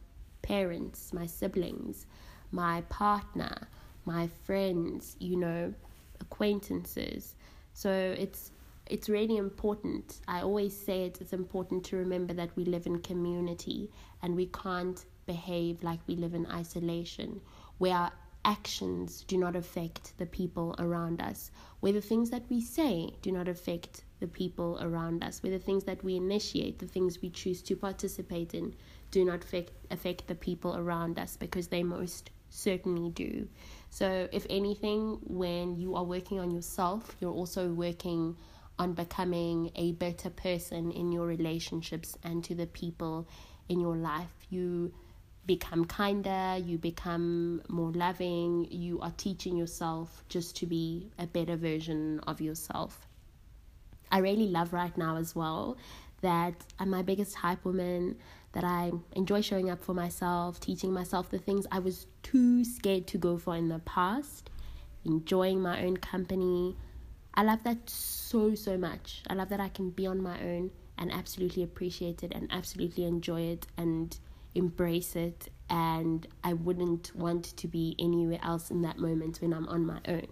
parents, 0.43 1.11
my 1.11 1.25
siblings, 1.25 2.05
my 2.51 2.81
partner, 2.89 3.67
my 4.05 4.27
friends, 4.43 5.15
you 5.19 5.37
know, 5.37 5.73
acquaintances. 6.19 7.35
So 7.73 7.89
it's 7.91 8.51
it's 8.85 9.09
really 9.09 9.37
important. 9.37 10.19
I 10.27 10.41
always 10.41 10.75
say 10.77 11.05
it, 11.05 11.21
it's 11.21 11.33
important 11.33 11.85
to 11.85 11.95
remember 11.95 12.33
that 12.33 12.55
we 12.55 12.65
live 12.65 12.85
in 12.85 12.99
community 12.99 13.89
and 14.21 14.35
we 14.35 14.47
can't 14.47 15.03
behave 15.25 15.81
like 15.83 15.99
we 16.05 16.15
live 16.15 16.33
in 16.33 16.45
isolation, 16.47 17.41
where 17.77 17.95
our 17.95 18.11
actions 18.45 19.23
do 19.25 19.37
not 19.37 19.55
affect 19.55 20.17
the 20.17 20.25
people 20.25 20.75
around 20.79 21.21
us, 21.21 21.49
where 21.79 21.93
the 21.93 22.01
things 22.01 22.29
that 22.29 22.43
we 22.49 22.59
say 22.59 23.09
do 23.21 23.31
not 23.31 23.47
affect 23.47 24.03
the 24.19 24.27
people 24.27 24.77
around 24.81 25.23
us, 25.23 25.41
where 25.41 25.51
the 25.51 25.65
things 25.65 25.85
that 25.85 26.03
we 26.03 26.17
initiate, 26.17 26.79
the 26.79 26.87
things 26.87 27.21
we 27.21 27.29
choose 27.29 27.61
to 27.61 27.75
participate 27.75 28.53
in, 28.53 28.75
do 29.13 29.23
not 29.23 29.43
affect, 29.43 30.27
the 30.27 30.35
people 30.35 30.75
around 30.75 31.19
us 31.19 31.37
because 31.37 31.67
they 31.67 31.83
most 31.83 32.31
certainly 32.49 33.11
do. 33.11 33.47
So, 33.91 34.27
if 34.31 34.47
anything, 34.49 35.19
when 35.23 35.75
you 35.75 35.95
are 35.95 36.03
working 36.03 36.39
on 36.39 36.49
yourself, 36.49 37.15
you're 37.19 37.31
also 37.31 37.71
working 37.71 38.35
on 38.79 38.93
becoming 38.93 39.69
a 39.75 39.91
better 39.91 40.31
person 40.31 40.91
in 40.91 41.11
your 41.11 41.27
relationships 41.27 42.17
and 42.23 42.43
to 42.45 42.55
the 42.55 42.65
people 42.65 43.27
in 43.69 43.79
your 43.79 43.95
life. 43.95 44.33
You 44.49 44.91
become 45.45 45.85
kinder, 45.85 46.57
you 46.57 46.79
become 46.79 47.61
more 47.69 47.91
loving, 47.91 48.67
you 48.71 48.99
are 49.01 49.13
teaching 49.15 49.55
yourself 49.55 50.23
just 50.27 50.55
to 50.57 50.65
be 50.65 51.11
a 51.19 51.27
better 51.27 51.55
version 51.55 52.19
of 52.25 52.41
yourself. 52.41 53.07
I 54.11 54.19
really 54.19 54.47
love 54.47 54.73
right 54.73 54.97
now 54.97 55.17
as 55.17 55.35
well 55.35 55.77
that 56.21 56.55
I'm 56.79 56.89
my 56.89 57.03
biggest 57.03 57.35
hype 57.35 57.63
woman, 57.63 58.17
that 58.53 58.63
I 58.63 58.91
enjoy 59.13 59.41
showing 59.41 59.69
up 59.69 59.83
for 59.83 59.93
myself, 59.93 60.59
teaching 60.59 60.93
myself 60.93 61.29
the 61.29 61.39
things 61.39 61.65
I 61.71 61.79
was 61.79 62.07
too 62.21 62.63
scared 62.63 63.07
to 63.07 63.17
go 63.17 63.37
for 63.37 63.55
in 63.55 63.67
the 63.67 63.79
past, 63.79 64.49
enjoying 65.03 65.61
my 65.61 65.83
own 65.83 65.97
company. 65.97 66.75
I 67.33 67.43
love 67.43 67.63
that 67.63 67.89
so, 67.89 68.55
so 68.55 68.77
much. 68.77 69.23
I 69.27 69.33
love 69.33 69.49
that 69.49 69.59
I 69.59 69.69
can 69.69 69.89
be 69.89 70.05
on 70.05 70.21
my 70.21 70.39
own 70.39 70.71
and 70.97 71.11
absolutely 71.11 71.63
appreciate 71.63 72.23
it 72.23 72.31
and 72.33 72.47
absolutely 72.51 73.05
enjoy 73.05 73.41
it 73.41 73.65
and 73.75 74.17
embrace 74.53 75.15
it. 75.15 75.49
And 75.69 76.27
I 76.43 76.53
wouldn't 76.53 77.15
want 77.15 77.57
to 77.57 77.67
be 77.67 77.95
anywhere 77.97 78.39
else 78.43 78.69
in 78.69 78.83
that 78.83 78.99
moment 78.99 79.41
when 79.41 79.53
I'm 79.53 79.67
on 79.67 79.85
my 79.85 79.99
own 80.07 80.27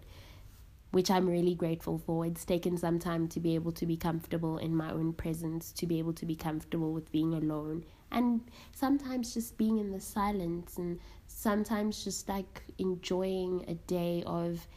which 0.91 1.09
I'm 1.09 1.27
really 1.27 1.55
grateful 1.55 1.97
for. 1.97 2.25
It's 2.25 2.45
taken 2.45 2.77
some 2.77 2.99
time 2.99 3.27
to 3.29 3.39
be 3.39 3.55
able 3.55 3.71
to 3.73 3.85
be 3.85 3.97
comfortable 3.97 4.57
in 4.57 4.75
my 4.75 4.91
own 4.91 5.13
presence, 5.13 5.71
to 5.73 5.87
be 5.87 5.99
able 5.99 6.13
to 6.13 6.25
be 6.25 6.35
comfortable 6.35 6.93
with 6.93 7.11
being 7.11 7.33
alone, 7.33 7.85
and 8.11 8.41
sometimes 8.73 9.33
just 9.33 9.57
being 9.57 9.79
in 9.79 9.91
the 9.91 10.01
silence, 10.01 10.77
and 10.77 10.99
sometimes 11.27 12.03
just 12.03 12.27
like 12.27 12.63
enjoying 12.77 13.65
a 13.67 13.73
day 13.73 14.23
of 14.25 14.67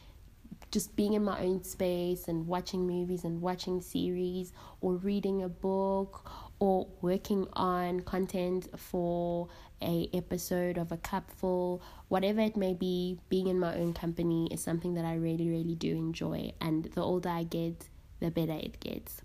just 0.70 0.96
being 0.96 1.14
in 1.14 1.22
my 1.22 1.38
own 1.40 1.62
space 1.62 2.26
and 2.26 2.46
watching 2.48 2.84
movies 2.86 3.22
and 3.22 3.40
watching 3.40 3.80
series 3.80 4.52
or 4.80 4.96
reading 4.96 5.42
a 5.42 5.48
book 5.48 6.28
or 6.58 6.88
working 7.00 7.46
on 7.52 8.00
content 8.00 8.68
for 8.76 9.48
a 9.84 10.08
episode 10.12 10.78
of 10.78 10.90
a 10.90 10.96
cupful 10.96 11.82
whatever 12.08 12.40
it 12.40 12.56
may 12.56 12.74
be 12.74 13.18
being 13.28 13.46
in 13.46 13.58
my 13.58 13.74
own 13.76 13.92
company 13.92 14.48
is 14.50 14.62
something 14.62 14.94
that 14.94 15.04
i 15.04 15.14
really 15.14 15.48
really 15.48 15.74
do 15.74 15.90
enjoy 15.92 16.52
and 16.60 16.84
the 16.94 17.00
older 17.00 17.28
i 17.28 17.42
get 17.42 17.88
the 18.20 18.30
better 18.30 18.52
it 18.52 18.80
gets 18.80 19.22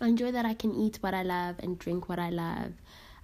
i 0.00 0.06
enjoy 0.06 0.30
that 0.30 0.44
i 0.44 0.54
can 0.54 0.74
eat 0.74 0.98
what 1.00 1.14
i 1.14 1.22
love 1.22 1.56
and 1.60 1.78
drink 1.78 2.08
what 2.08 2.18
i 2.18 2.30
love 2.30 2.72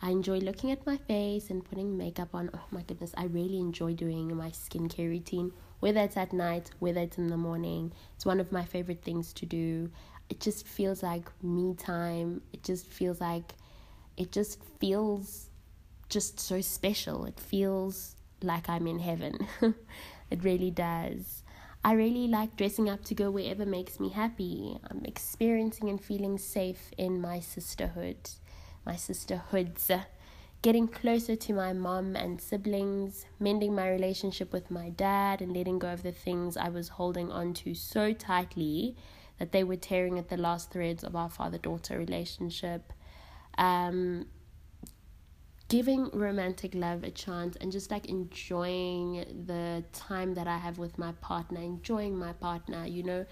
I 0.00 0.10
enjoy 0.10 0.38
looking 0.38 0.70
at 0.70 0.86
my 0.86 0.96
face 0.96 1.50
and 1.50 1.64
putting 1.64 1.98
makeup 1.98 2.28
on. 2.32 2.50
Oh 2.54 2.62
my 2.70 2.82
goodness, 2.82 3.12
I 3.16 3.24
really 3.24 3.58
enjoy 3.58 3.94
doing 3.94 4.32
my 4.36 4.50
skincare 4.50 5.08
routine, 5.08 5.50
whether 5.80 5.98
it's 5.98 6.16
at 6.16 6.32
night, 6.32 6.70
whether 6.78 7.00
it's 7.00 7.18
in 7.18 7.26
the 7.26 7.36
morning. 7.36 7.92
It's 8.14 8.24
one 8.24 8.38
of 8.38 8.52
my 8.52 8.64
favorite 8.64 9.02
things 9.02 9.32
to 9.32 9.44
do 9.44 9.90
it 10.28 10.40
just 10.40 10.66
feels 10.66 11.02
like 11.02 11.30
me 11.42 11.74
time. 11.74 12.42
It 12.52 12.62
just 12.62 12.86
feels 12.86 13.20
like 13.20 13.54
it 14.16 14.32
just 14.32 14.58
feels 14.78 15.47
just 16.08 16.40
so 16.40 16.60
special. 16.60 17.24
It 17.24 17.38
feels 17.38 18.16
like 18.42 18.68
I'm 18.68 18.86
in 18.86 18.98
heaven. 18.98 19.46
it 20.30 20.42
really 20.42 20.70
does. 20.70 21.42
I 21.84 21.92
really 21.92 22.26
like 22.26 22.56
dressing 22.56 22.88
up 22.88 23.04
to 23.04 23.14
go 23.14 23.30
wherever 23.30 23.64
makes 23.64 24.00
me 24.00 24.10
happy. 24.10 24.78
I'm 24.90 25.04
experiencing 25.04 25.88
and 25.88 26.02
feeling 26.02 26.36
safe 26.38 26.90
in 26.98 27.20
my 27.20 27.40
sisterhood, 27.40 28.30
my 28.84 28.96
sisterhoods, 28.96 29.90
getting 30.60 30.88
closer 30.88 31.36
to 31.36 31.52
my 31.52 31.72
mom 31.72 32.16
and 32.16 32.40
siblings, 32.40 33.26
mending 33.38 33.74
my 33.74 33.88
relationship 33.88 34.52
with 34.52 34.70
my 34.70 34.90
dad, 34.90 35.40
and 35.40 35.56
letting 35.56 35.78
go 35.78 35.92
of 35.92 36.02
the 36.02 36.12
things 36.12 36.56
I 36.56 36.68
was 36.68 36.88
holding 36.88 37.30
on 37.30 37.54
to 37.54 37.74
so 37.74 38.12
tightly 38.12 38.96
that 39.38 39.52
they 39.52 39.62
were 39.62 39.76
tearing 39.76 40.18
at 40.18 40.28
the 40.28 40.36
last 40.36 40.72
threads 40.72 41.04
of 41.04 41.14
our 41.14 41.30
father 41.30 41.58
daughter 41.58 41.96
relationship. 41.96 42.92
Um, 43.56 44.26
giving 45.68 46.08
romantic 46.12 46.74
love 46.74 47.04
a 47.04 47.10
chance 47.10 47.56
and 47.56 47.70
just 47.70 47.90
like 47.90 48.06
enjoying 48.06 49.44
the 49.46 49.84
time 49.92 50.34
that 50.34 50.46
I 50.46 50.56
have 50.56 50.78
with 50.78 50.98
my 50.98 51.12
partner, 51.20 51.60
enjoying 51.60 52.16
my 52.16 52.32
partner, 52.32 52.86
you 52.86 53.02
know, 53.02 53.26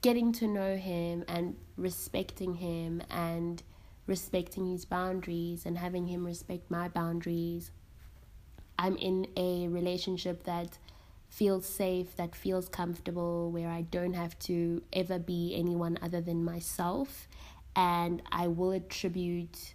getting 0.00 0.32
to 0.32 0.46
know 0.46 0.76
him 0.76 1.24
and 1.28 1.56
respecting 1.76 2.54
him 2.54 3.02
and 3.10 3.62
respecting 4.06 4.70
his 4.70 4.84
boundaries 4.84 5.66
and 5.66 5.76
having 5.76 6.06
him 6.06 6.24
respect 6.24 6.70
my 6.70 6.88
boundaries. 6.88 7.70
I'm 8.78 8.96
in 8.96 9.26
a 9.36 9.68
relationship 9.68 10.44
that 10.44 10.78
feels 11.28 11.66
safe, 11.66 12.16
that 12.16 12.34
feels 12.34 12.68
comfortable, 12.68 13.50
where 13.50 13.68
I 13.68 13.82
don't 13.82 14.14
have 14.14 14.38
to 14.40 14.82
ever 14.92 15.18
be 15.18 15.54
anyone 15.54 15.98
other 16.00 16.20
than 16.20 16.44
myself. 16.44 17.28
And 17.76 18.22
I 18.30 18.48
will 18.48 18.70
attribute 18.70 19.74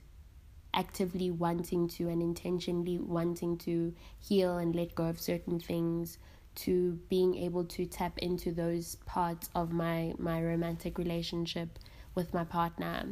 actively 0.73 1.31
wanting 1.31 1.87
to 1.87 2.07
and 2.09 2.21
intentionally 2.21 2.97
wanting 2.99 3.57
to 3.57 3.93
heal 4.19 4.57
and 4.57 4.75
let 4.75 4.93
go 4.95 5.05
of 5.05 5.19
certain 5.19 5.59
things 5.59 6.17
to 6.55 6.99
being 7.09 7.35
able 7.35 7.63
to 7.63 7.85
tap 7.85 8.17
into 8.19 8.51
those 8.51 8.95
parts 9.05 9.49
of 9.55 9.71
my 9.71 10.13
my 10.17 10.41
romantic 10.41 10.97
relationship 10.97 11.79
with 12.15 12.33
my 12.33 12.43
partner 12.43 13.07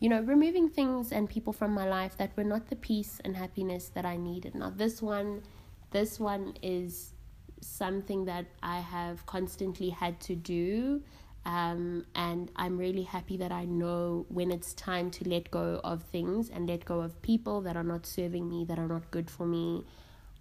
you 0.00 0.08
know 0.08 0.20
removing 0.22 0.68
things 0.68 1.12
and 1.12 1.28
people 1.28 1.52
from 1.52 1.72
my 1.72 1.88
life 1.88 2.16
that 2.16 2.36
were 2.36 2.44
not 2.44 2.68
the 2.68 2.76
peace 2.76 3.20
and 3.24 3.36
happiness 3.36 3.90
that 3.94 4.04
I 4.04 4.16
needed 4.16 4.54
now 4.54 4.70
this 4.70 5.00
one 5.00 5.42
this 5.90 6.20
one 6.20 6.54
is 6.62 7.14
something 7.60 8.24
that 8.24 8.46
I 8.62 8.80
have 8.80 9.24
constantly 9.26 9.90
had 9.90 10.20
to 10.20 10.34
do. 10.34 11.02
Um, 11.46 12.04
and 12.14 12.50
I'm 12.54 12.76
really 12.76 13.02
happy 13.02 13.36
that 13.38 13.50
I 13.50 13.64
know 13.64 14.26
when 14.28 14.50
it's 14.50 14.74
time 14.74 15.10
to 15.12 15.28
let 15.28 15.50
go 15.50 15.80
of 15.82 16.02
things 16.04 16.50
and 16.50 16.68
let 16.68 16.84
go 16.84 17.00
of 17.00 17.20
people 17.22 17.62
that 17.62 17.76
are 17.76 17.84
not 17.84 18.04
serving 18.06 18.48
me, 18.48 18.64
that 18.66 18.78
are 18.78 18.88
not 18.88 19.10
good 19.10 19.30
for 19.30 19.46
me. 19.46 19.84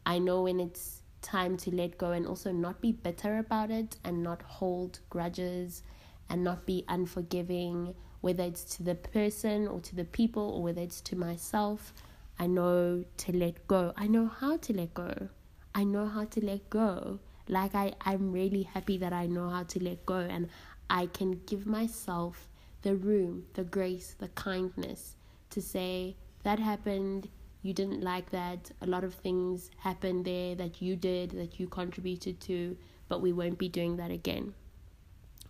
I 0.05 0.19
know 0.19 0.43
when 0.43 0.59
it's 0.59 1.01
time 1.21 1.57
to 1.57 1.71
let 1.75 1.97
go 1.97 2.11
and 2.11 2.25
also 2.27 2.51
not 2.51 2.81
be 2.81 2.91
bitter 2.91 3.37
about 3.37 3.71
it 3.71 3.97
and 4.03 4.23
not 4.23 4.41
hold 4.41 4.99
grudges 5.09 5.83
and 6.29 6.43
not 6.43 6.65
be 6.65 6.83
unforgiving, 6.87 7.95
whether 8.21 8.43
it's 8.43 8.63
to 8.75 8.83
the 8.83 8.95
person 8.95 9.67
or 9.67 9.79
to 9.81 9.95
the 9.95 10.05
people 10.05 10.43
or 10.43 10.63
whether 10.63 10.81
it's 10.81 11.01
to 11.01 11.15
myself. 11.15 11.93
I 12.37 12.47
know 12.47 13.03
to 13.17 13.35
let 13.35 13.67
go. 13.67 13.93
I 13.97 14.07
know 14.07 14.27
how 14.27 14.57
to 14.57 14.73
let 14.73 14.93
go. 14.93 15.29
I 15.75 15.83
know 15.83 16.07
how 16.07 16.25
to 16.25 16.45
let 16.45 16.69
go. 16.69 17.19
Like 17.47 17.73
I, 17.73 17.93
I'm 18.01 18.31
really 18.31 18.63
happy 18.63 18.97
that 18.99 19.11
I 19.11 19.25
know 19.25 19.49
how 19.49 19.63
to 19.63 19.83
let 19.83 20.05
go 20.05 20.17
and 20.17 20.49
I 20.89 21.07
can 21.07 21.41
give 21.45 21.65
myself 21.65 22.49
the 22.81 22.95
room, 22.95 23.45
the 23.53 23.63
grace, 23.63 24.15
the 24.17 24.29
kindness 24.29 25.15
to 25.51 25.61
say, 25.61 26.15
that 26.43 26.59
happened, 26.59 27.29
you 27.61 27.73
didn't 27.73 28.01
like 28.01 28.29
that, 28.31 28.71
a 28.81 28.85
lot 28.85 29.03
of 29.03 29.13
things 29.13 29.69
happened 29.77 30.25
there 30.25 30.55
that 30.55 30.81
you 30.81 30.95
did, 30.95 31.31
that 31.31 31.59
you 31.59 31.67
contributed 31.67 32.39
to, 32.41 32.77
but 33.07 33.21
we 33.21 33.33
won't 33.33 33.57
be 33.57 33.67
doing 33.67 33.97
that 33.97 34.11
again. 34.11 34.53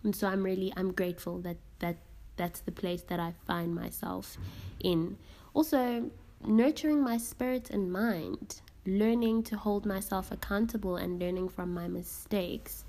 And 0.02 0.16
so 0.16 0.26
I'm 0.26 0.42
really 0.42 0.72
I'm 0.76 0.92
grateful 0.92 1.38
that 1.40 1.58
that 1.80 1.96
that's 2.36 2.60
the 2.60 2.72
place 2.72 3.02
that 3.02 3.20
I 3.20 3.34
find 3.46 3.74
myself 3.74 4.38
in. 4.82 5.18
Also, 5.52 6.10
nurturing 6.44 7.02
my 7.02 7.18
spirit 7.18 7.68
and 7.70 7.92
mind, 7.92 8.62
learning 8.86 9.42
to 9.44 9.56
hold 9.56 9.84
myself 9.84 10.32
accountable 10.32 10.96
and 10.96 11.20
learning 11.20 11.50
from 11.50 11.74
my 11.74 11.86
mistakes. 11.86 12.84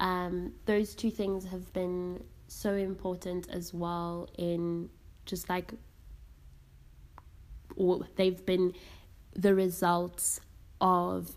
Um, 0.00 0.52
those 0.66 0.94
two 0.94 1.10
things 1.10 1.44
have 1.46 1.72
been 1.72 2.22
so 2.48 2.74
important 2.74 3.48
as 3.50 3.72
well 3.72 4.28
in 4.36 4.90
just 5.24 5.48
like 5.48 5.72
or 7.76 8.06
they've 8.16 8.44
been 8.44 8.72
the 9.34 9.54
results 9.54 10.40
of 10.80 11.36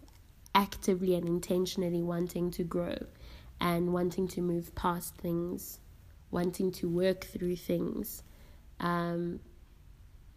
actively 0.54 1.16
and 1.16 1.28
intentionally 1.28 2.04
wanting 2.04 2.52
to 2.52 2.64
grow 2.64 2.98
and 3.60 3.94
wanting 3.94 4.28
to 4.28 4.42
move 4.42 4.74
past 4.76 5.16
things, 5.16 5.80
wanting 6.30 6.72
to 6.72 6.88
work 6.88 7.26
through 7.26 7.56
things 7.56 8.24
um, 8.80 9.40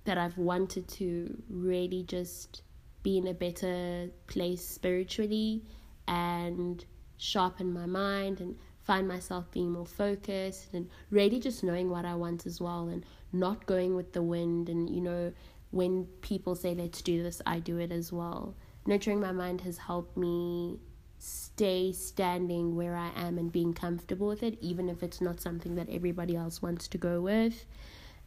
that 0.05 0.17
I've 0.17 0.39
wanted 0.39 0.89
to 0.89 1.43
really 1.49 2.03
just 2.03 2.63
be 3.03 3.19
in 3.19 3.27
a 3.27 3.35
better 3.35 4.11
place 4.27 4.67
spiritually 4.67 5.63
and 6.09 6.85
sharpen 7.21 7.73
my 7.73 7.87
mind 7.87 8.41
and 8.41 8.57
find 8.83 9.07
myself 9.07 9.51
being 9.53 9.71
more 9.71 9.87
focused 9.87 10.73
and 10.73 10.89
really 11.11 11.39
just 11.39 11.63
knowing 11.63 11.91
what 11.91 12.05
I 12.05 12.15
want 12.15 12.47
as 12.47 12.61
well 12.61 12.89
and 12.89 13.05
not 13.33 13.67
going 13.67 13.95
with 13.95 14.15
the 14.15 14.23
wind. 14.23 14.69
And 14.69 14.89
you 14.89 15.01
know 15.01 15.33
when 15.71 16.07
people 16.23 16.55
say 16.57 16.75
let's 16.75 17.03
do 17.03 17.23
this 17.23 17.43
I 17.47 17.61
do 17.61 17.79
it 17.79 17.93
as 17.93 18.13
well. 18.13 18.57
Nurturing 18.87 19.21
my 19.21 19.33
mind 19.33 19.61
has 19.61 19.79
helped 19.79 20.17
me 20.17 20.79
stay 21.19 21.93
standing 21.93 22.75
where 22.75 22.97
I 22.97 23.11
am 23.15 23.37
and 23.37 23.53
being 23.53 23.75
comfortable 23.75 24.27
with 24.27 24.43
it 24.43 24.57
even 24.63 24.89
if 24.89 25.03
it's 25.03 25.21
not 25.21 25.41
something 25.41 25.75
that 25.75 25.91
everybody 25.91 26.35
else 26.35 26.63
wants 26.63 26.89
to 26.89 26.99
go 26.99 27.21
with. 27.21 27.67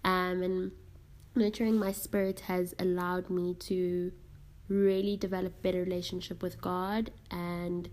Um 0.06 0.44
and 0.44 0.72
nurturing 1.36 1.78
my 1.80 1.92
spirit 1.92 2.42
has 2.42 2.76
allowed 2.78 3.32
me 3.32 3.56
to 3.56 4.12
really 4.68 5.18
develop 5.18 5.62
better 5.64 5.80
relationship 5.80 6.44
with 6.44 6.62
God 6.62 7.12
and 7.32 7.90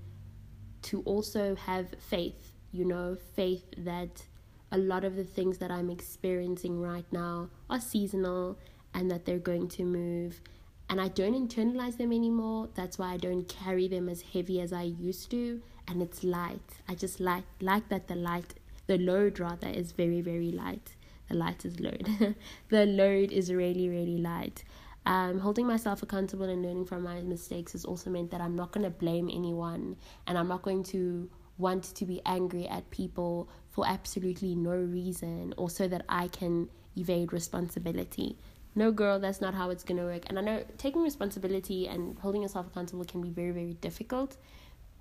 to 0.82 1.02
also 1.02 1.54
have 1.54 1.94
faith, 1.99 2.52
you 2.72 2.84
know, 2.84 3.16
faith 3.34 3.64
that 3.76 4.26
a 4.72 4.78
lot 4.78 5.04
of 5.04 5.16
the 5.16 5.25
things 5.25 5.58
that 5.58 5.70
I'm 5.70 5.90
experiencing 5.90 6.80
right 6.80 7.06
now 7.10 7.49
are 7.68 7.80
seasonal 7.80 8.58
and 8.94 9.10
that 9.10 9.25
they're 9.25 9.38
going 9.38 9.68
to 9.68 9.84
move. 9.84 10.40
And 10.88 11.00
I 11.00 11.08
don't 11.08 11.34
internalize 11.34 11.96
them 11.99 12.12
anymore. 12.12 12.68
That's 12.75 12.99
why 12.99 13.12
I 13.12 13.16
don't 13.16 13.49
carry 13.49 13.88
them 13.88 14.08
as 14.08 14.22
heavy 14.22 14.60
as 14.60 14.72
I 14.72 14.82
used 14.82 15.30
to. 15.30 15.62
And 15.87 16.02
it's 16.02 16.22
light. 16.25 16.60
I 16.88 16.94
just 16.94 17.20
like 17.20 17.44
like 17.60 17.88
that 17.88 18.08
the 18.08 18.14
light 18.14 18.54
the 18.87 18.99
load 18.99 19.38
rather 19.38 19.68
is 19.68 19.92
very, 19.92 20.20
very 20.20 20.50
light. 20.50 20.96
The 21.28 21.37
light 21.37 21.64
is 21.64 21.78
load. 21.78 22.34
the 22.70 22.87
load 22.87 23.30
is 23.30 23.52
really, 23.52 23.88
really 23.88 24.18
light. 24.18 24.64
Um, 25.07 25.38
holding 25.38 25.66
myself 25.66 26.02
accountable 26.02 26.45
and 26.45 26.62
learning 26.62 26.85
from 26.85 27.02
my 27.02 27.23
mistakes 27.23 27.73
has 27.73 27.85
also 27.85 28.11
meant 28.11 28.30
that 28.30 28.40
I'm 28.40 28.54
not 28.54 28.73
going 28.73 28.85
to 28.85 28.90
blame 28.90 29.30
anyone 29.33 29.97
and 30.26 30.37
I'm 30.37 30.49
not 30.49 30.62
going 30.62 30.83
to 30.85 31.28
want 31.57 31.85
to 31.95 32.04
be 32.04 32.21
angry 32.26 32.66
at 32.69 32.90
people 32.90 33.49
for 33.71 33.87
absolutely 33.87 34.54
no 34.54 34.73
reason 34.73 35.54
or 35.57 35.71
so 35.71 35.88
that 35.88 36.04
I 36.09 36.28
can 36.28 36.69
evade 36.97 37.33
responsibility. 37.33 38.37
No, 38.75 38.92
girl, 38.92 39.19
that's 39.19 39.40
not 39.40 39.54
how 39.54 39.71
it's 39.71 39.83
going 39.83 39.99
to 39.99 40.04
work. 40.04 40.25
And 40.28 40.38
I 40.38 40.42
know 40.42 40.64
taking 40.78 41.02
responsibility 41.02 41.88
and 41.88 42.19
holding 42.19 42.42
yourself 42.42 42.69
accountable 42.69 43.04
can 43.04 43.21
be 43.21 43.30
very, 43.30 43.50
very 43.50 43.75
difficult, 43.75 44.36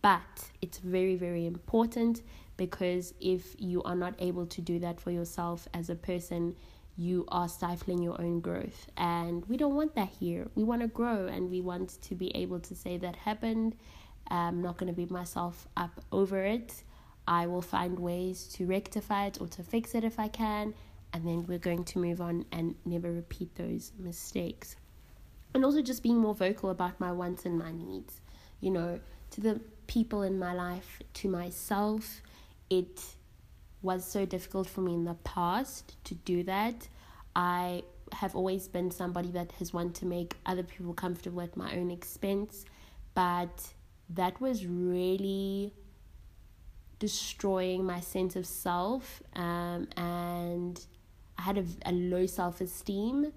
but 0.02 0.50
it's 0.62 0.80
very, 0.80 1.16
very 1.16 1.46
important 1.46 2.22
because 2.58 3.14
if 3.22 3.56
you 3.58 3.84
are 3.84 3.96
not 3.96 4.16
able 4.20 4.46
to 4.48 4.62
do 4.62 4.80
that 4.80 5.00
for 5.00 5.12
yourself 5.12 5.68
as 5.74 5.90
a 5.90 5.96
person, 5.96 6.56
you 7.00 7.24
are 7.30 7.48
stifling 7.48 8.04
your 8.04 8.20
own 8.22 8.42
growth. 8.42 8.88
And 8.98 9.46
we 9.46 9.56
don't 9.56 9.74
want 9.74 9.96
that 9.96 10.10
here. 10.20 10.50
We 10.56 10.64
want 10.64 10.82
to 10.82 10.88
grow 10.88 11.28
and 11.28 11.50
we 11.50 11.62
want 11.62 12.02
to 12.02 12.14
be 12.14 12.36
able 12.36 12.60
to 12.60 12.76
say 12.76 12.98
that 12.98 13.16
happened. 13.16 13.78
I'm 14.28 14.62
not 14.62 14.78
going 14.78 14.92
to 14.92 14.96
beat 14.96 15.10
myself 15.10 15.68
up 15.78 16.02
over 16.12 16.44
it. 16.44 16.84
I 17.26 17.48
will 17.48 17.62
find 17.62 17.98
ways 17.98 18.48
to 18.56 18.66
rectify 18.66 19.28
it 19.28 19.40
or 19.40 19.48
to 19.48 19.64
fix 19.64 19.96
it 19.96 20.04
if 20.04 20.20
I 20.20 20.28
can. 20.28 20.74
And 21.14 21.26
then 21.26 21.46
we're 21.48 21.58
going 21.58 21.86
to 21.86 22.00
move 22.00 22.20
on 22.20 22.46
and 22.52 22.76
never 22.86 23.12
repeat 23.12 23.56
those 23.56 23.94
mistakes. 23.98 24.76
And 25.54 25.64
also 25.64 25.82
just 25.82 26.04
being 26.04 26.18
more 26.18 26.36
vocal 26.36 26.70
about 26.70 27.00
my 27.00 27.14
wants 27.14 27.46
and 27.46 27.58
my 27.58 27.72
needs. 27.72 28.20
You 28.60 28.72
know, 28.72 29.00
to 29.32 29.42
the 29.42 29.62
people 29.88 30.24
in 30.24 30.38
my 30.38 30.54
life, 30.54 31.02
to 31.14 31.30
myself. 31.30 32.22
It 32.70 33.02
was 33.82 34.04
so 34.06 34.26
difficult 34.26 34.68
for 34.68 34.82
me 34.82 34.94
in 34.94 35.06
the 35.06 35.14
past 35.24 35.96
to 36.06 36.16
do 36.16 36.44
that. 36.44 36.88
I 37.36 37.84
have 38.12 38.36
always 38.36 38.68
been 38.68 38.92
somebody 38.92 39.30
that 39.32 39.52
has 39.54 39.74
wanted 39.74 39.96
to 39.96 40.06
make 40.06 40.36
other 40.46 40.64
people 40.64 40.94
comfortable 40.94 41.42
at 41.42 41.56
my 41.56 41.76
own 41.76 41.92
expense, 41.92 42.66
but 43.14 43.74
that 44.10 44.42
was 44.42 44.66
really 44.66 45.74
destroying 46.98 47.86
my 47.86 48.00
sense 48.00 48.36
of 48.36 48.46
self 48.46 49.24
um, 49.36 49.88
and 49.96 50.86
I 51.38 51.44
had 51.44 51.58
a, 51.58 51.66
a 51.86 51.94
low 51.94 52.26
self 52.26 52.60
esteem 52.60 53.32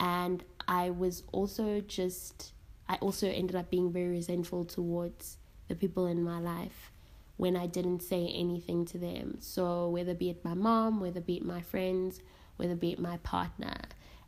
and 0.00 0.42
I 0.66 0.90
was 0.90 1.22
also 1.32 1.80
just 1.80 2.52
I 2.88 2.96
also 2.96 3.28
ended 3.28 3.56
up 3.56 3.70
being 3.70 3.92
very 3.92 4.08
resentful 4.08 4.64
towards 4.64 5.38
the 5.68 5.76
people 5.76 6.06
in 6.06 6.22
my 6.22 6.40
life 6.40 6.90
when 7.36 7.56
I 7.56 7.66
didn't 7.66 8.00
say 8.02 8.26
anything 8.28 8.84
to 8.86 8.98
them. 8.98 9.36
So, 9.40 9.88
whether 9.88 10.14
be 10.14 10.30
it 10.30 10.44
my 10.44 10.54
mom, 10.54 11.00
whether 11.00 11.20
be 11.20 11.36
it 11.36 11.44
my 11.44 11.60
friends, 11.60 12.20
whether 12.56 12.74
be 12.74 12.92
it 12.92 12.98
my 12.98 13.18
partner. 13.18 13.74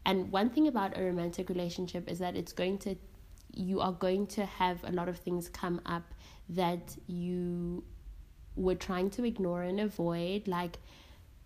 And 0.05 0.31
one 0.31 0.51
thing 0.51 0.69
about 0.69 0.97
a 0.97 1.03
romantic 1.03 1.49
relationship 1.49 2.09
is 2.09 2.19
that 2.19 2.37
it's 2.37 2.53
going 2.53 2.79
to, 2.79 2.97
you 3.53 3.81
are 3.81 3.93
going 3.93 4.27
to 4.29 4.45
have 4.47 4.83
a 4.85 4.93
lot 4.93 5.09
of 5.09 5.19
things 5.19 5.49
come 5.49 5.81
up 5.87 6.15
that 6.51 6.97
you 7.07 7.85
were 8.57 8.75
trying 8.75 9.11
to 9.11 9.25
ignore 9.25 9.63
and 9.63 9.81
avoid. 9.81 10.49
Like, 10.49 10.79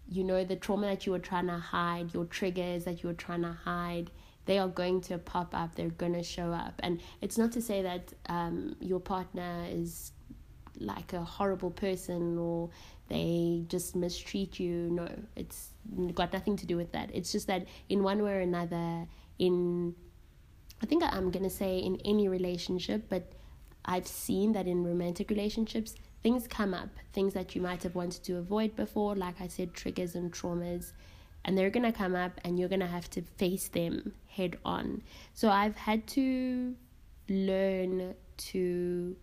you 0.09 0.25
know, 0.25 0.44
the 0.44 0.57
trauma 0.57 0.87
that 0.87 1.07
you 1.07 1.12
were 1.12 1.18
trying 1.18 1.46
to 1.46 1.59
hide, 1.59 2.12
your 2.14 2.25
triggers 2.25 2.85
that 2.85 3.03
you 3.03 3.09
were 3.09 3.14
trying 3.14 3.42
to 3.42 3.53
hide 3.53 4.11
they 4.44 4.59
are 4.59 4.68
going 4.68 5.01
to 5.01 5.18
pop 5.18 5.55
up 5.55 5.75
they're 5.75 5.88
going 5.90 6.12
to 6.12 6.22
show 6.22 6.53
up 6.53 6.75
and 6.83 7.01
it's 7.20 7.38
not 7.38 7.53
to 7.53 7.62
say 7.62 7.83
that 7.83 8.12
um, 8.27 8.75
your 8.81 9.01
partner 9.01 9.64
is 9.68 10.12
like 10.78 11.12
a 11.12 11.22
horrible 11.22 11.70
person 11.70 12.38
or 12.38 12.70
they 13.08 13.64
just 13.68 13.94
mistreat 13.94 14.58
you. 14.58 14.88
No, 14.90 15.08
it's 15.37 15.70
got 16.14 16.32
nothing 16.32 16.56
to 16.56 16.66
do 16.66 16.76
with 16.76 16.92
that. 16.92 17.11
It's 17.12 17.32
just 17.32 17.46
that 17.46 17.66
in 17.88 18.02
one 18.02 18.22
way 18.22 18.32
or 18.32 18.40
another, 18.40 19.06
in 19.38 19.94
I 20.82 20.87
think 20.87 21.04
I'm 21.04 21.30
gonna 21.30 21.50
say 21.50 21.78
in 21.78 22.00
any 22.04 22.28
relationship, 22.28 23.04
but 23.08 23.32
I've 23.85 24.06
seen 24.06 24.52
that 24.52 24.66
in 24.66 24.85
romantic 24.85 25.30
relationships, 25.30 25.94
things 26.22 26.48
come 26.48 26.74
up, 26.74 26.88
things 27.12 27.35
that 27.35 27.54
you 27.54 27.62
might 27.62 27.82
have 27.82 27.94
wanted 27.94 28.24
to 28.24 28.38
avoid 28.38 28.74
before, 28.74 29.14
like 29.14 29.40
I 29.40 29.48
said, 29.48 29.74
triggers 29.74 30.14
and 30.14 30.32
traumas, 30.32 30.92
and 31.44 31.56
they're 31.56 31.70
gonna 31.70 31.92
come 31.92 32.14
up 32.14 32.40
and 32.44 32.58
you're 32.58 32.68
gonna 32.68 32.87
have 32.87 33.11
to 33.11 33.22
face 33.22 33.68
them 33.68 34.14
head 34.28 34.58
on. 34.64 35.02
So 35.35 35.50
I've 35.50 35.76
had 35.76 36.06
to 36.08 36.74
learn 37.28 38.14
to 38.37 39.16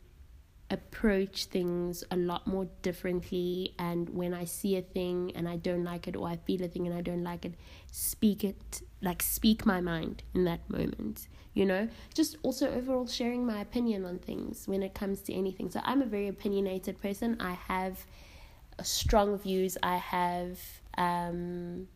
approach 0.71 1.45
things 1.45 2.03
a 2.11 2.15
lot 2.15 2.45
more 2.45 2.67
differently 2.83 3.73
and 3.79 4.09
when 4.09 4.33
i 4.33 4.45
see 4.45 4.77
a 4.77 4.81
thing 4.81 5.31
and 5.35 5.49
i 5.49 5.55
don't 5.55 5.83
like 5.83 6.07
it 6.07 6.15
or 6.15 6.27
i 6.27 6.35
feel 6.35 6.63
a 6.63 6.67
thing 6.67 6.85
and 6.85 6.95
i 6.95 7.01
don't 7.01 7.23
like 7.23 7.43
it 7.43 7.55
speak 7.91 8.43
it 8.43 8.81
like 9.01 9.23
speak 9.23 9.65
my 9.65 9.81
mind 9.81 10.21
in 10.35 10.45
that 10.45 10.59
moment 10.69 11.27
you 11.53 11.65
know? 11.65 11.89
Just 12.13 12.37
also 12.43 12.71
overall 12.73 13.05
sharing 13.05 13.45
my 13.45 13.59
opinion 13.59 14.05
on 14.05 14.19
things 14.19 14.67
when 14.67 14.81
it 14.81 14.93
comes 14.93 15.21
to 15.23 15.33
anything. 15.33 15.69
So 15.69 15.81
i'm 15.83 16.01
a 16.01 16.05
very 16.05 16.27
opinionated 16.27 17.01
person. 17.01 17.37
I 17.39 17.53
have 17.67 18.05
strong 18.81 19.37
views. 19.37 19.77
I 19.83 19.97
have 19.97 20.59
um, 20.97 21.87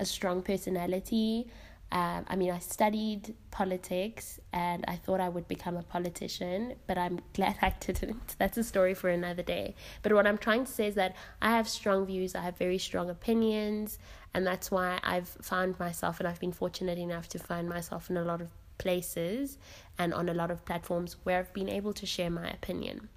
a 0.00 0.04
strong 0.04 0.42
personality 0.42 1.46
Um, 1.92 2.24
I 2.26 2.36
mean, 2.36 2.50
I 2.50 2.58
studied 2.58 3.34
politics 3.50 4.40
and 4.50 4.82
I 4.88 4.96
thought 4.96 5.20
I 5.20 5.28
would 5.28 5.46
become 5.46 5.76
a 5.76 5.82
politician, 5.82 6.74
but 6.86 6.96
I'm 6.96 7.20
glad 7.34 7.56
I 7.60 7.74
didn't. 7.80 8.34
That's 8.38 8.56
a 8.56 8.64
story 8.64 8.94
for 8.94 9.10
another 9.10 9.42
day. 9.42 9.74
But 10.00 10.14
what 10.14 10.26
I'm 10.26 10.38
trying 10.38 10.64
to 10.64 10.72
say 10.72 10.86
is 10.86 10.94
that 10.94 11.14
I 11.42 11.50
have 11.50 11.68
strong 11.68 12.06
views, 12.06 12.34
I 12.34 12.40
have 12.40 12.56
very 12.56 12.78
strong 12.78 13.10
opinions, 13.10 13.98
and 14.32 14.46
that's 14.46 14.70
why 14.70 15.00
I've 15.04 15.28
found 15.28 15.78
myself 15.78 16.18
and 16.18 16.26
I've 16.26 16.40
been 16.40 16.52
fortunate 16.52 16.98
enough 16.98 17.28
to 17.28 17.38
find 17.38 17.68
myself 17.68 18.08
in 18.08 18.16
a 18.16 18.24
lot 18.24 18.40
of 18.40 18.48
places 18.78 19.58
and 19.98 20.14
on 20.14 20.30
a 20.30 20.34
lot 20.34 20.50
of 20.50 20.64
platforms 20.64 21.16
where 21.24 21.38
I've 21.40 21.52
been 21.52 21.68
able 21.68 21.92
to 21.92 22.06
share 22.06 22.30
my 22.30 22.48
opinion. 22.48 23.10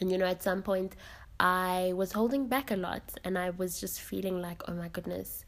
And 0.00 0.12
you 0.12 0.18
know, 0.18 0.26
at 0.26 0.44
some 0.44 0.62
point, 0.62 0.94
I 1.40 1.92
was 1.96 2.12
holding 2.12 2.46
back 2.46 2.70
a 2.70 2.76
lot 2.76 3.14
and 3.24 3.36
I 3.36 3.50
was 3.50 3.80
just 3.80 4.00
feeling 4.00 4.40
like, 4.40 4.62
oh 4.68 4.74
my 4.74 4.88
goodness, 4.88 5.44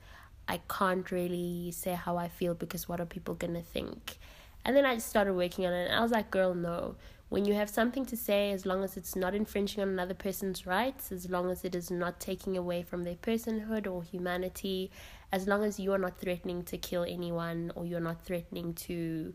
I 0.48 0.61
can't 0.68 1.11
really 1.11 1.70
say 1.72 1.94
how 1.94 2.16
I 2.16 2.28
feel 2.28 2.54
because 2.54 2.88
what 2.88 3.00
are 3.00 3.06
people 3.06 3.34
gonna 3.34 3.62
think? 3.62 4.18
And 4.64 4.74
then 4.74 4.84
I 4.84 4.94
just 4.94 5.08
started 5.08 5.34
working 5.34 5.66
on 5.66 5.72
it 5.72 5.87
and 5.87 5.94
I 5.94 6.00
was 6.00 6.11
like, 6.11 6.30
girl, 6.30 6.54
no. 6.54 6.96
When 7.28 7.44
you 7.44 7.52
have 7.54 7.68
something 7.68 8.06
to 8.06 8.16
say, 8.16 8.52
as 8.52 8.64
long 8.64 8.82
as 8.82 8.96
it's 8.96 9.14
not 9.14 9.34
infringing 9.34 9.82
on 9.82 9.90
another 9.90 10.14
person's 10.14 10.66
rights, 10.66 11.12
as 11.12 11.28
long 11.28 11.50
as 11.50 11.62
it 11.64 11.74
is 11.74 11.90
not 11.90 12.20
taking 12.20 12.56
away 12.56 12.82
from 12.82 13.04
their 13.04 13.16
personhood 13.16 13.87
or 13.87 14.02
humanity, 14.02 14.90
as 15.30 15.46
long 15.46 15.62
as 15.62 15.78
you 15.78 15.92
are 15.92 15.98
not 15.98 16.18
threatening 16.18 16.62
to 16.64 16.78
kill 16.78 17.04
anyone 17.04 17.70
or 17.74 17.84
you're 17.84 18.00
not 18.00 18.22
threatening 18.22 18.72
to 18.74 19.34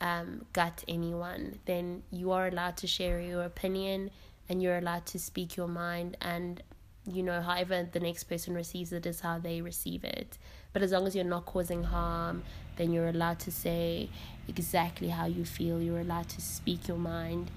um, 0.00 0.44
gut 0.52 0.82
anyone, 0.88 1.60
then 1.66 2.02
you 2.10 2.32
are 2.32 2.48
allowed 2.48 2.76
to 2.78 2.88
share 2.88 3.20
your 3.20 3.44
opinion 3.44 4.10
and 4.48 4.62
you're 4.62 4.78
allowed 4.78 5.06
to 5.06 5.18
speak 5.18 5.56
your 5.56 5.68
mind 5.68 6.16
and 6.20 6.62
you 7.10 7.22
know 7.22 7.40
however 7.40 7.88
the 7.90 8.00
next 8.00 8.24
person 8.24 8.54
receives 8.54 8.92
it 8.92 9.06
is 9.06 9.20
how 9.20 9.38
they 9.38 9.60
receive 9.60 10.04
it. 10.04 10.38
But 10.72 10.82
as 10.82 10.92
long 10.92 11.06
as 11.06 11.14
you're 11.14 11.24
not 11.24 11.46
causing 11.46 11.82
harm 11.82 12.42
then 12.76 12.92
you're 12.92 13.08
allowed 13.08 13.40
to 13.40 13.50
say 13.50 14.08
exactly 14.46 15.08
how 15.08 15.26
you 15.26 15.44
feel. 15.44 15.82
You're 15.82 16.00
allowed 16.00 16.28
to 16.30 16.40
speak 16.40 16.86
your 16.88 16.96
mind. 16.96 17.50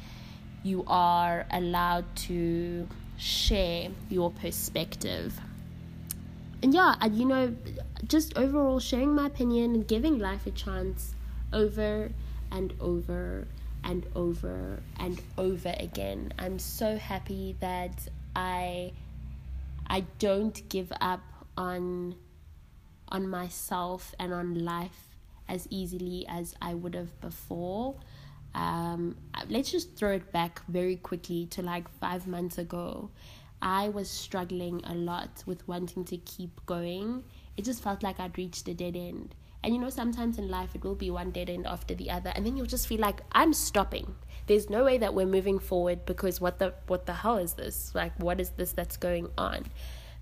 You 0.64 0.84
are 0.88 1.46
allowed 1.52 2.06
to 2.28 2.88
share 3.18 3.90
your 4.10 4.32
perspective. 4.32 5.40
And 6.64 6.74
yeah 6.74 6.96
and 7.02 7.16
you 7.16 7.26
know 7.26 7.56
just 8.08 8.38
overall 8.38 8.80
sharing 8.80 9.14
my 9.14 9.28
opinion 9.28 9.76
and 9.76 9.88
giving 9.88 10.20
life 10.20 10.46
a 10.46 10.52
chance 10.52 11.16
over 11.54 12.12
and 12.52 12.74
over 12.80 13.48
and 13.84 14.06
over 14.16 14.80
and 15.00 15.22
over 15.38 15.74
again. 15.80 16.34
I'm 16.38 16.60
so 16.60 16.98
happy 16.98 17.56
that 17.60 18.08
I 18.36 18.92
I 19.88 20.02
don't 20.20 20.68
give 20.70 20.92
up 21.02 21.22
on 21.58 22.16
on 23.10 23.28
myself 23.28 24.16
and 24.20 24.34
on 24.34 24.64
life 24.64 25.18
as 25.50 25.68
easily 25.70 26.26
as 26.30 26.56
I 26.62 26.74
would 26.74 26.96
have 26.96 27.20
before. 27.20 27.96
Um, 28.56 29.18
let's 29.50 29.72
just 29.72 29.96
throw 29.96 30.14
it 30.14 30.32
back 30.32 30.62
very 30.68 30.96
quickly 30.96 31.46
to 31.48 31.62
like 31.62 31.90
five 32.00 32.26
months 32.26 32.58
ago. 32.58 33.10
I 33.62 33.90
was 33.90 34.10
struggling 34.10 34.82
a 34.86 34.96
lot 34.96 35.44
with 35.46 35.68
wanting 35.68 36.06
to 36.06 36.18
keep 36.18 36.66
going. 36.66 37.24
It 37.58 37.66
just 37.66 37.84
felt 37.84 38.02
like 38.02 38.20
I'd 38.20 38.38
reached 38.38 38.68
a 38.68 38.74
dead 38.74 38.96
end. 38.96 39.36
And 39.64 39.76
you 39.76 39.80
know, 39.80 39.90
sometimes 39.90 40.40
in 40.40 40.50
life 40.50 40.74
it 40.74 40.84
will 40.84 40.96
be 40.96 41.12
one 41.12 41.32
dead 41.32 41.50
end 41.50 41.68
after 41.68 41.94
the 41.94 42.10
other, 42.10 42.32
and 42.36 42.46
then 42.46 42.58
you'll 42.58 42.66
just 42.66 42.88
feel 42.88 43.00
like 43.00 43.22
I'm 43.32 43.54
stopping. 43.54 44.16
There's 44.52 44.70
no 44.70 44.84
way 44.84 44.98
that 44.98 45.14
we're 45.14 45.26
moving 45.26 45.60
forward 45.60 46.06
because 46.06 46.42
what 46.42 46.60
the 46.60 46.74
what 46.88 47.06
the 47.06 47.14
hell 47.14 47.38
is 47.38 47.54
this? 47.54 47.96
Like, 47.96 48.12
what 48.18 48.42
is 48.42 48.50
this 48.50 48.74
that's 48.74 48.98
going 48.98 49.30
on? 49.38 49.68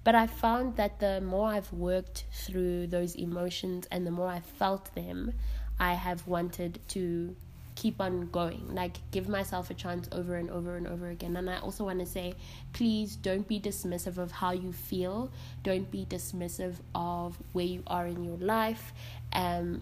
But 0.04 0.14
I 0.14 0.28
found 0.28 0.76
that 0.76 1.00
the 1.00 1.20
more 1.20 1.48
I've 1.48 1.74
worked 1.74 2.26
through 2.32 2.86
those 2.94 3.16
emotions 3.16 3.88
and 3.90 4.06
the 4.06 4.12
more 4.12 4.28
I 4.28 4.42
felt 4.42 4.94
them, 4.94 5.34
I 5.80 5.94
have 5.94 6.28
wanted 6.28 6.80
to 6.90 7.36
keep 7.74 8.00
on 8.00 8.30
going 8.30 8.76
like 8.76 8.98
give 9.10 9.30
myself 9.30 9.72
a 9.72 9.74
chance 9.74 10.08
over 10.12 10.36
and 10.36 10.52
over 10.52 10.76
and 10.76 10.86
over 10.86 11.08
again 11.08 11.38
and 11.38 11.50
i 11.50 11.58
also 11.60 11.86
want 11.86 11.98
to 11.98 12.06
say 12.06 12.34
please 12.74 13.16
don't 13.16 13.48
be 13.48 13.58
dismissive 13.58 14.18
of 14.18 14.32
how 14.32 14.52
you 14.52 14.74
feel 14.74 15.32
don't 15.64 15.90
be 15.90 16.06
dismissive 16.10 16.76
of 16.94 17.38
where 17.54 17.64
you 17.64 17.82
are 17.88 18.06
in 18.06 18.22
your 18.22 18.36
life 18.40 18.92
um 19.32 19.82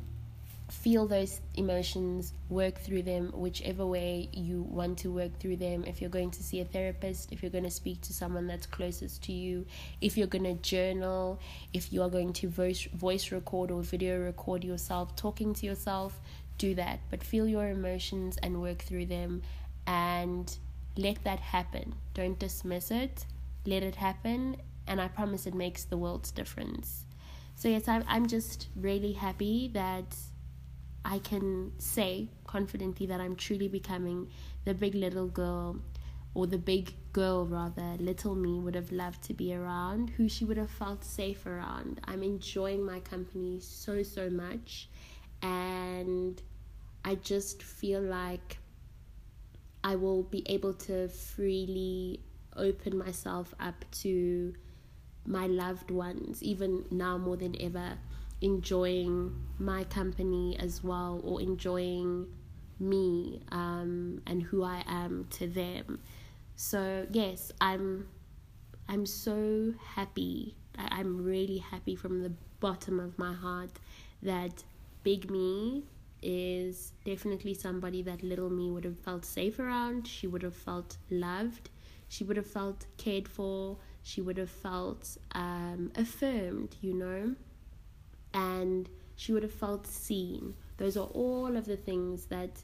feel 0.82 1.08
those 1.08 1.42
emotions, 1.56 2.34
work 2.50 2.78
through 2.80 3.02
them 3.02 3.32
whichever 3.34 3.86
way 3.86 4.30
you 4.32 4.62
want 4.62 5.00
to 5.00 5.12
work 5.12 5.38
through 5.40 5.56
them. 5.56 5.84
If 5.86 6.02
you're 6.02 6.10
going 6.10 6.30
to 6.32 6.44
see 6.44 6.62
a 6.62 6.66
therapist, 6.66 7.32
if 7.32 7.42
you're 7.42 7.52
going 7.52 7.64
to 7.64 7.72
speak 7.72 8.02
to 8.02 8.14
someone 8.14 8.46
that's 8.46 8.68
closest 8.68 9.24
to 9.24 9.32
you, 9.32 9.66
if 10.02 10.16
you're 10.16 10.28
going 10.28 10.44
to 10.44 10.54
journal, 10.62 11.40
if 11.74 11.92
you 11.92 12.04
are 12.04 12.10
going 12.10 12.32
to 12.34 12.48
voice 12.48 12.88
voice 12.94 13.32
record 13.32 13.72
or 13.72 13.82
video 13.82 14.20
record 14.20 14.64
yourself 14.64 15.16
talking 15.16 15.54
to 15.56 15.66
yourself, 15.66 16.20
do 16.60 16.76
that. 16.76 17.00
But 17.10 17.24
feel 17.24 17.48
your 17.48 17.70
emotions 17.70 18.38
and 18.44 18.62
work 18.62 18.84
through 18.84 19.08
them 19.08 19.42
and 19.88 20.56
let 20.96 21.24
that 21.24 21.40
happen. 21.40 21.96
Don't 22.14 22.38
dismiss 22.38 22.92
it. 22.92 23.26
Let 23.66 23.82
it 23.82 23.96
happen 23.96 24.58
and 24.86 25.02
I 25.02 25.08
promise 25.08 25.48
it 25.48 25.56
makes 25.56 25.86
the 25.86 25.98
world's 25.98 26.30
difference. 26.32 27.06
So 27.56 27.68
yes, 27.68 27.88
I'm 27.88 28.04
I'm 28.08 28.28
just 28.28 28.68
really 28.76 29.14
happy 29.14 29.72
that 29.74 30.16
I 31.10 31.20
can 31.20 31.72
say 31.78 32.28
confidently 32.46 33.06
that 33.06 33.22
I'm 33.22 33.38
truly 33.38 33.70
becoming 33.70 34.30
the 34.66 34.74
big 34.74 34.94
little 34.94 35.28
girl, 35.28 35.78
or 36.34 36.48
the 36.48 36.58
big 36.58 36.94
girl 37.14 37.46
rather, 37.46 37.96
little 37.98 38.36
me 38.36 38.60
would 38.60 38.76
have 38.76 38.92
loved 38.92 39.24
to 39.24 39.34
be 39.34 39.56
around, 39.56 40.10
who 40.10 40.28
she 40.28 40.44
would 40.44 40.58
have 40.58 40.70
felt 40.70 41.06
safe 41.06 41.46
around. 41.46 42.02
I'm 42.04 42.24
enjoying 42.24 42.86
my 42.86 43.00
company 43.00 43.62
so, 43.62 44.04
so 44.04 44.30
much, 44.30 44.90
and 45.42 46.42
I 47.06 47.16
just 47.16 47.64
feel 47.64 48.02
like 48.02 48.58
I 49.86 49.96
will 49.96 50.24
be 50.24 50.44
able 50.48 50.74
to 50.74 51.08
freely 51.08 52.20
open 52.58 52.98
myself 52.98 53.54
up 53.62 53.86
to 54.04 54.54
my 55.26 55.48
loved 55.48 55.90
ones, 55.90 56.44
even 56.44 56.84
now 56.92 57.18
more 57.18 57.38
than 57.38 57.56
ever 57.62 57.98
enjoying 58.42 59.34
my 59.58 59.84
company 59.86 60.58
as 60.60 60.84
well 60.84 61.22
or 61.24 61.42
enjoying 61.42 62.28
me 62.80 63.42
um, 63.52 64.22
and 64.28 64.44
who 64.44 64.64
I 64.64 64.84
am 64.88 65.28
to 65.32 65.48
them. 65.48 66.00
So 66.56 67.08
yes, 67.12 67.52
I'm 67.62 68.08
I'm 68.90 69.06
so 69.06 69.74
happy. 69.96 70.56
I'm 70.78 71.24
really 71.24 71.58
happy 71.58 71.96
from 71.96 72.22
the 72.22 72.32
bottom 72.60 73.00
of 73.00 73.18
my 73.18 73.34
heart 73.34 73.72
that 74.22 74.64
Big 75.04 75.30
Me 75.30 75.84
is 76.22 76.94
definitely 77.06 77.54
somebody 77.54 78.02
that 78.04 78.24
little 78.24 78.50
me 78.50 78.72
would 78.72 78.86
have 78.86 79.00
felt 79.00 79.26
safe 79.26 79.60
around. 79.60 80.08
She 80.08 80.28
would 80.28 80.44
have 80.44 80.56
felt 80.56 80.98
loved. 81.10 81.70
She 82.10 82.24
would 82.24 82.38
have 82.38 82.48
felt 82.48 82.86
cared 82.98 83.28
for. 83.28 83.78
She 84.04 84.22
would 84.22 84.38
have 84.38 84.50
felt 84.50 85.18
um, 85.34 85.92
affirmed, 85.96 86.76
you 86.82 86.94
know 86.94 87.36
and 88.34 88.90
she 89.16 89.34
would 89.34 89.44
have 89.44 89.54
felt 89.54 89.88
seen. 89.88 90.56
Those 90.78 90.98
are 90.98 91.08
all 91.08 91.58
of 91.58 91.66
the 91.66 91.78
things 91.78 92.26
that 92.26 92.62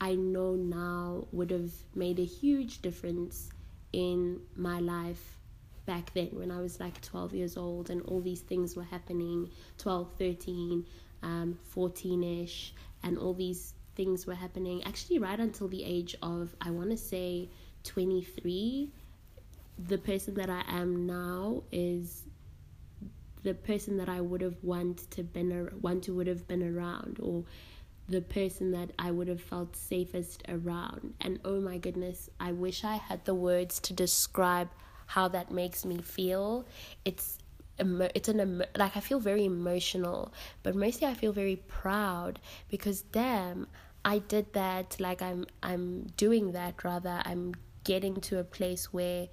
I 0.00 0.14
know 0.14 0.54
now 0.54 1.26
would 1.32 1.50
have 1.50 1.72
made 1.94 2.18
a 2.18 2.24
huge 2.24 2.82
difference 2.82 3.50
in 3.92 4.40
my 4.54 4.78
life 4.78 5.38
back 5.86 6.12
then 6.14 6.28
when 6.32 6.50
I 6.50 6.60
was 6.60 6.80
like 6.80 7.00
12 7.00 7.34
years 7.34 7.56
old 7.56 7.90
and 7.90 8.02
all 8.02 8.20
these 8.20 8.40
things 8.40 8.76
were 8.76 8.82
happening 8.82 9.48
12, 9.78 10.12
13, 10.18 10.84
um, 11.22 11.58
14 11.70 12.22
ish, 12.42 12.74
and 13.02 13.16
all 13.16 13.32
these 13.32 13.74
things 13.94 14.26
were 14.26 14.34
happening 14.34 14.82
actually 14.84 15.18
right 15.18 15.38
until 15.38 15.68
the 15.68 15.82
age 15.84 16.14
of, 16.22 16.54
I 16.60 16.70
want 16.70 16.90
to 16.90 16.96
say, 16.96 17.48
23. 17.84 18.90
The 19.88 19.98
person 19.98 20.34
that 20.34 20.50
I 20.50 20.62
am 20.68 21.06
now 21.06 21.62
is 21.70 22.24
the 23.46 23.54
person 23.54 23.96
that 23.96 24.08
I 24.08 24.20
would 24.20 24.40
have 24.40 24.56
wanted 24.62 25.08
to 25.12 25.22
been 25.22 25.70
want 25.80 26.02
to 26.04 26.14
would 26.14 26.26
have 26.26 26.48
been 26.48 26.64
around 26.64 27.20
or 27.22 27.44
the 28.08 28.20
person 28.20 28.72
that 28.72 28.90
I 28.98 29.12
would 29.12 29.28
have 29.28 29.40
felt 29.40 29.76
safest 29.76 30.42
around. 30.48 31.14
And 31.20 31.38
oh 31.44 31.60
my 31.60 31.78
goodness, 31.78 32.28
I 32.40 32.50
wish 32.50 32.82
I 32.82 32.96
had 32.96 33.24
the 33.24 33.36
words 33.36 33.78
to 33.82 33.92
describe 33.92 34.68
how 35.06 35.28
that 35.28 35.52
makes 35.52 35.84
me 35.84 35.98
feel. 35.98 36.66
It's 37.04 37.38
it's 37.78 38.28
an 38.28 38.64
like 38.76 38.96
I 38.96 39.00
feel 39.00 39.20
very 39.20 39.44
emotional, 39.44 40.32
but 40.64 40.74
mostly 40.74 41.06
I 41.06 41.14
feel 41.14 41.32
very 41.32 41.62
proud 41.68 42.40
because 42.68 43.02
damn, 43.02 43.68
I 44.04 44.18
did 44.18 44.54
that. 44.54 44.98
Like 44.98 45.22
I'm 45.22 45.46
I'm 45.62 46.08
doing 46.16 46.50
that 46.50 46.82
rather. 46.82 47.22
I'm 47.24 47.54
getting 47.84 48.16
to 48.22 48.40
a 48.40 48.44
place 48.44 48.92
where 48.92 49.28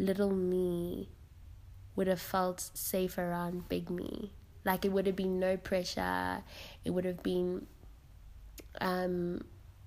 little 0.00 0.34
me 0.34 1.10
would 1.96 2.06
have 2.06 2.20
felt 2.20 2.70
safe 2.74 3.18
around 3.18 3.68
Big 3.68 3.90
Me. 3.90 4.32
Like 4.64 4.84
it 4.84 4.92
would 4.92 5.06
have 5.06 5.16
been 5.16 5.38
no 5.38 5.56
pressure. 5.56 6.42
It 6.84 6.90
would 6.90 7.04
have 7.04 7.22
been 7.22 7.66
um 8.80 9.42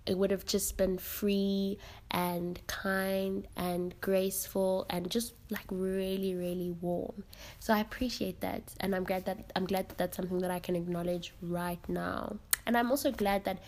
it 0.06 0.18
would 0.18 0.30
have 0.30 0.46
just 0.46 0.78
been 0.78 0.98
free 0.98 1.78
and 2.12 2.60
kind 2.68 3.48
and 3.56 4.00
graceful 4.02 4.86
and 4.90 5.10
just 5.10 5.34
like 5.50 5.66
really 5.70 6.36
really 6.36 6.72
warm 6.82 7.24
so 7.60 7.74
i 7.74 7.80
appreciate 7.80 8.40
that 8.42 8.74
and 8.80 8.96
i'm 8.96 9.04
glad 9.04 9.26
that 9.26 9.52
i'm 9.56 9.66
glad 9.66 9.90
that 9.90 9.98
that's 9.98 10.18
something 10.18 10.40
that 10.40 10.52
i 10.52 10.60
can 10.60 10.76
acknowledge 10.76 11.34
right 11.42 11.90
now 11.90 12.38
and 12.66 12.78
i'm 12.78 12.92
also 12.92 13.12
glad 13.12 13.44
that 13.46 13.60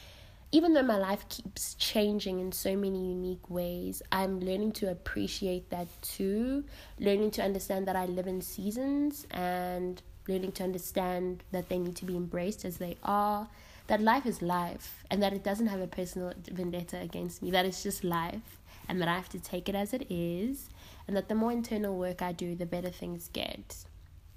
even 0.52 0.74
though 0.74 0.84
my 0.84 0.98
life 0.98 1.28
keeps 1.30 1.74
changing 1.76 2.40
in 2.40 2.52
so 2.52 2.76
many 2.76 3.10
unique 3.10 3.50
ways, 3.50 4.02
I'm 4.12 4.40
learning 4.40 4.74
to 4.74 4.90
appreciate 4.90 5.70
that 5.70 5.88
too. 6.02 6.64
Learning 7.00 7.32
to 7.32 7.44
understand 7.44 7.88
that 7.88 7.96
I 7.96 8.06
live 8.06 8.28
in 8.28 8.42
seasons 8.42 9.28
and 9.32 10.02
learning 10.28 10.54
to 10.54 10.64
understand 10.64 11.44
that 11.52 11.70
they 11.70 11.78
need 11.78 11.96
to 11.98 12.06
be 12.06 12.16
embraced 12.16 12.66
as 12.66 12.78
they 12.78 12.98
are 13.04 13.48
that 13.88 14.02
life 14.02 14.26
is 14.26 14.42
life 14.42 15.04
and 15.10 15.24
that 15.24 15.34
it 15.34 15.44
doesn't 15.44 15.68
have 15.68 15.80
a 15.80 15.88
personal 15.88 16.34
vendetta 16.52 17.00
against 17.00 17.42
me, 17.42 17.52
that 17.52 17.66
it's 17.66 17.84
just 17.84 18.04
life 18.04 18.60
and 18.88 19.02
that 19.02 19.08
I 19.08 19.16
have 19.16 19.30
to 19.30 19.40
take 19.40 19.68
it 19.68 19.76
as 19.76 19.94
it 19.94 20.06
is, 20.10 20.70
and 21.08 21.18
that 21.18 21.28
the 21.28 21.36
more 21.36 21.52
internal 21.52 21.98
work 21.98 22.22
I 22.22 22.32
do, 22.32 22.56
the 22.56 22.66
better 22.66 22.90
things 22.90 23.30
get. 23.34 23.76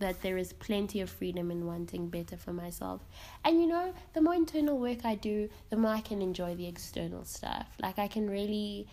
That 0.00 0.20
there 0.22 0.36
is 0.36 0.52
plenty 0.52 1.00
of 1.00 1.08
freedom 1.08 1.50
in 1.50 1.66
wanting 1.66 2.08
better 2.08 2.36
for 2.36 2.52
myself. 2.52 3.00
And 3.44 3.60
you 3.60 3.66
know, 3.66 3.94
the 4.12 4.20
more 4.20 4.34
internal 4.34 4.78
work 4.78 5.04
I 5.04 5.14
do, 5.14 5.48
the 5.70 5.76
more 5.76 5.92
I 5.92 6.00
can 6.00 6.20
enjoy 6.20 6.54
the 6.56 6.66
external 6.66 7.24
stuff. 7.24 7.66
Like, 7.80 7.98
I 7.98 8.08
can 8.08 8.28
really 8.28 8.88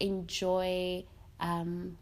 enjoy 0.00 1.04
um, 1.40 1.98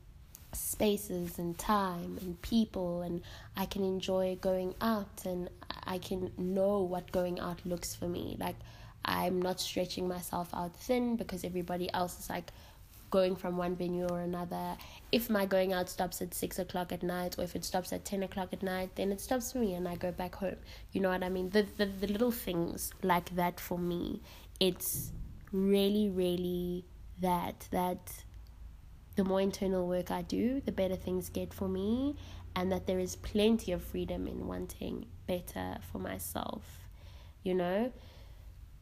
spaces 0.52 1.38
and 1.38 1.56
time 1.58 2.18
and 2.20 2.40
people 2.42 3.02
and 3.02 3.22
I 3.56 3.66
can 3.66 3.84
enjoy 3.84 4.38
going 4.40 4.74
out 4.80 5.24
and 5.24 5.48
I 5.84 5.98
can 5.98 6.30
know 6.36 6.80
what 6.80 7.10
going 7.12 7.40
out 7.40 7.64
looks 7.64 7.94
for 7.94 8.06
me. 8.06 8.36
Like 8.38 8.56
I'm 9.04 9.40
not 9.40 9.60
stretching 9.60 10.06
myself 10.06 10.48
out 10.52 10.76
thin 10.76 11.16
because 11.16 11.44
everybody 11.44 11.92
else 11.92 12.18
is 12.18 12.30
like 12.30 12.52
going 13.12 13.36
from 13.36 13.56
one 13.56 13.76
venue 13.76 14.08
or 14.08 14.20
another. 14.20 14.76
If 15.12 15.30
my 15.30 15.46
going 15.46 15.72
out 15.72 15.88
stops 15.88 16.20
at 16.20 16.34
six 16.34 16.58
o'clock 16.58 16.90
at 16.90 17.04
night 17.04 17.36
or 17.38 17.44
if 17.44 17.54
it 17.54 17.64
stops 17.64 17.92
at 17.92 18.04
ten 18.04 18.24
o'clock 18.24 18.48
at 18.52 18.64
night, 18.64 18.96
then 18.96 19.12
it 19.12 19.20
stops 19.20 19.52
for 19.52 19.58
me 19.58 19.74
and 19.74 19.86
I 19.86 19.94
go 19.94 20.10
back 20.10 20.34
home. 20.34 20.56
You 20.90 21.00
know 21.02 21.10
what 21.10 21.22
I 21.22 21.28
mean? 21.28 21.50
The 21.50 21.64
the, 21.76 21.86
the 21.86 22.08
little 22.08 22.32
things 22.32 22.90
like 23.04 23.36
that 23.36 23.60
for 23.60 23.78
me, 23.78 24.20
it's 24.58 25.12
really, 25.52 26.08
really 26.08 26.84
that 27.20 27.68
that 27.70 28.24
the 29.14 29.24
more 29.24 29.40
internal 29.40 29.86
work 29.86 30.10
I 30.10 30.22
do, 30.22 30.62
the 30.64 30.72
better 30.72 30.96
things 30.96 31.28
get 31.28 31.52
for 31.52 31.68
me, 31.68 32.16
and 32.56 32.72
that 32.72 32.86
there 32.86 32.98
is 32.98 33.16
plenty 33.16 33.72
of 33.72 33.84
freedom 33.84 34.26
in 34.26 34.46
wanting 34.46 35.06
better 35.26 35.78
for 35.92 35.98
myself, 35.98 36.64
you 37.42 37.54
know? 37.54 37.92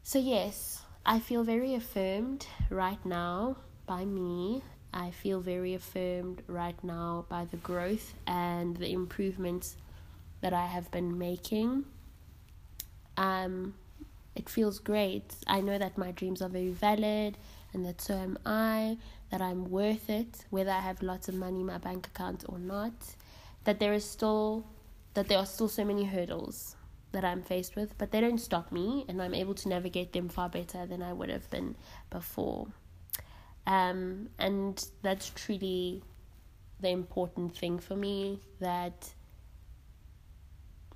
So, 0.03 0.19
yes, 0.19 0.83
I 1.05 1.19
feel 1.19 1.43
very 1.43 1.75
affirmed 1.75 2.47
right 2.69 3.05
now 3.05 3.57
by 3.85 4.05
me. 4.05 4.61
I 4.93 5.11
feel 5.11 5.39
very 5.39 5.73
affirmed 5.73 6.41
right 6.47 6.81
now 6.83 7.25
by 7.29 7.45
the 7.45 7.57
growth 7.57 8.13
and 8.27 8.75
the 8.75 8.91
improvements 8.91 9.77
that 10.41 10.53
I 10.53 10.65
have 10.65 10.91
been 10.91 11.17
making. 11.17 11.85
Um, 13.15 13.75
it 14.35 14.49
feels 14.49 14.79
great. 14.79 15.33
I 15.47 15.61
know 15.61 15.77
that 15.77 15.97
my 15.97 16.11
dreams 16.11 16.41
are 16.41 16.49
very 16.49 16.71
valid 16.71 17.37
and 17.73 17.85
that 17.85 18.01
so 18.01 18.15
am 18.15 18.37
I, 18.45 18.97
that 19.29 19.41
I'm 19.41 19.69
worth 19.69 20.09
it, 20.09 20.45
whether 20.49 20.71
I 20.71 20.81
have 20.81 21.01
lots 21.01 21.29
of 21.29 21.35
money 21.35 21.61
in 21.61 21.65
my 21.65 21.77
bank 21.77 22.07
account 22.07 22.43
or 22.47 22.59
not, 22.59 22.93
that 23.63 23.79
there 23.79 23.93
is 23.93 24.03
still 24.03 24.65
that 25.13 25.27
there 25.27 25.37
are 25.37 25.45
still 25.45 25.67
so 25.67 25.83
many 25.83 26.05
hurdles 26.05 26.75
that 27.11 27.25
I'm 27.25 27.43
faced 27.43 27.75
with, 27.75 27.97
but 27.97 28.11
they 28.11 28.21
don't 28.21 28.37
stop 28.37 28.71
me 28.71 29.03
and 29.09 29.21
I'm 29.21 29.33
able 29.33 29.53
to 29.55 29.69
navigate 29.69 30.13
them 30.13 30.29
far 30.29 30.47
better 30.47 30.85
than 30.85 31.01
I 31.03 31.11
would 31.11 31.29
have 31.29 31.49
been 31.49 31.75
before. 32.09 32.67
Um, 33.67 34.29
and 34.39 34.83
that's 35.01 35.29
truly 35.29 36.03
the 36.79 36.89
important 36.89 37.55
thing 37.55 37.77
for 37.79 37.95
me 37.95 38.39
that 38.59 39.13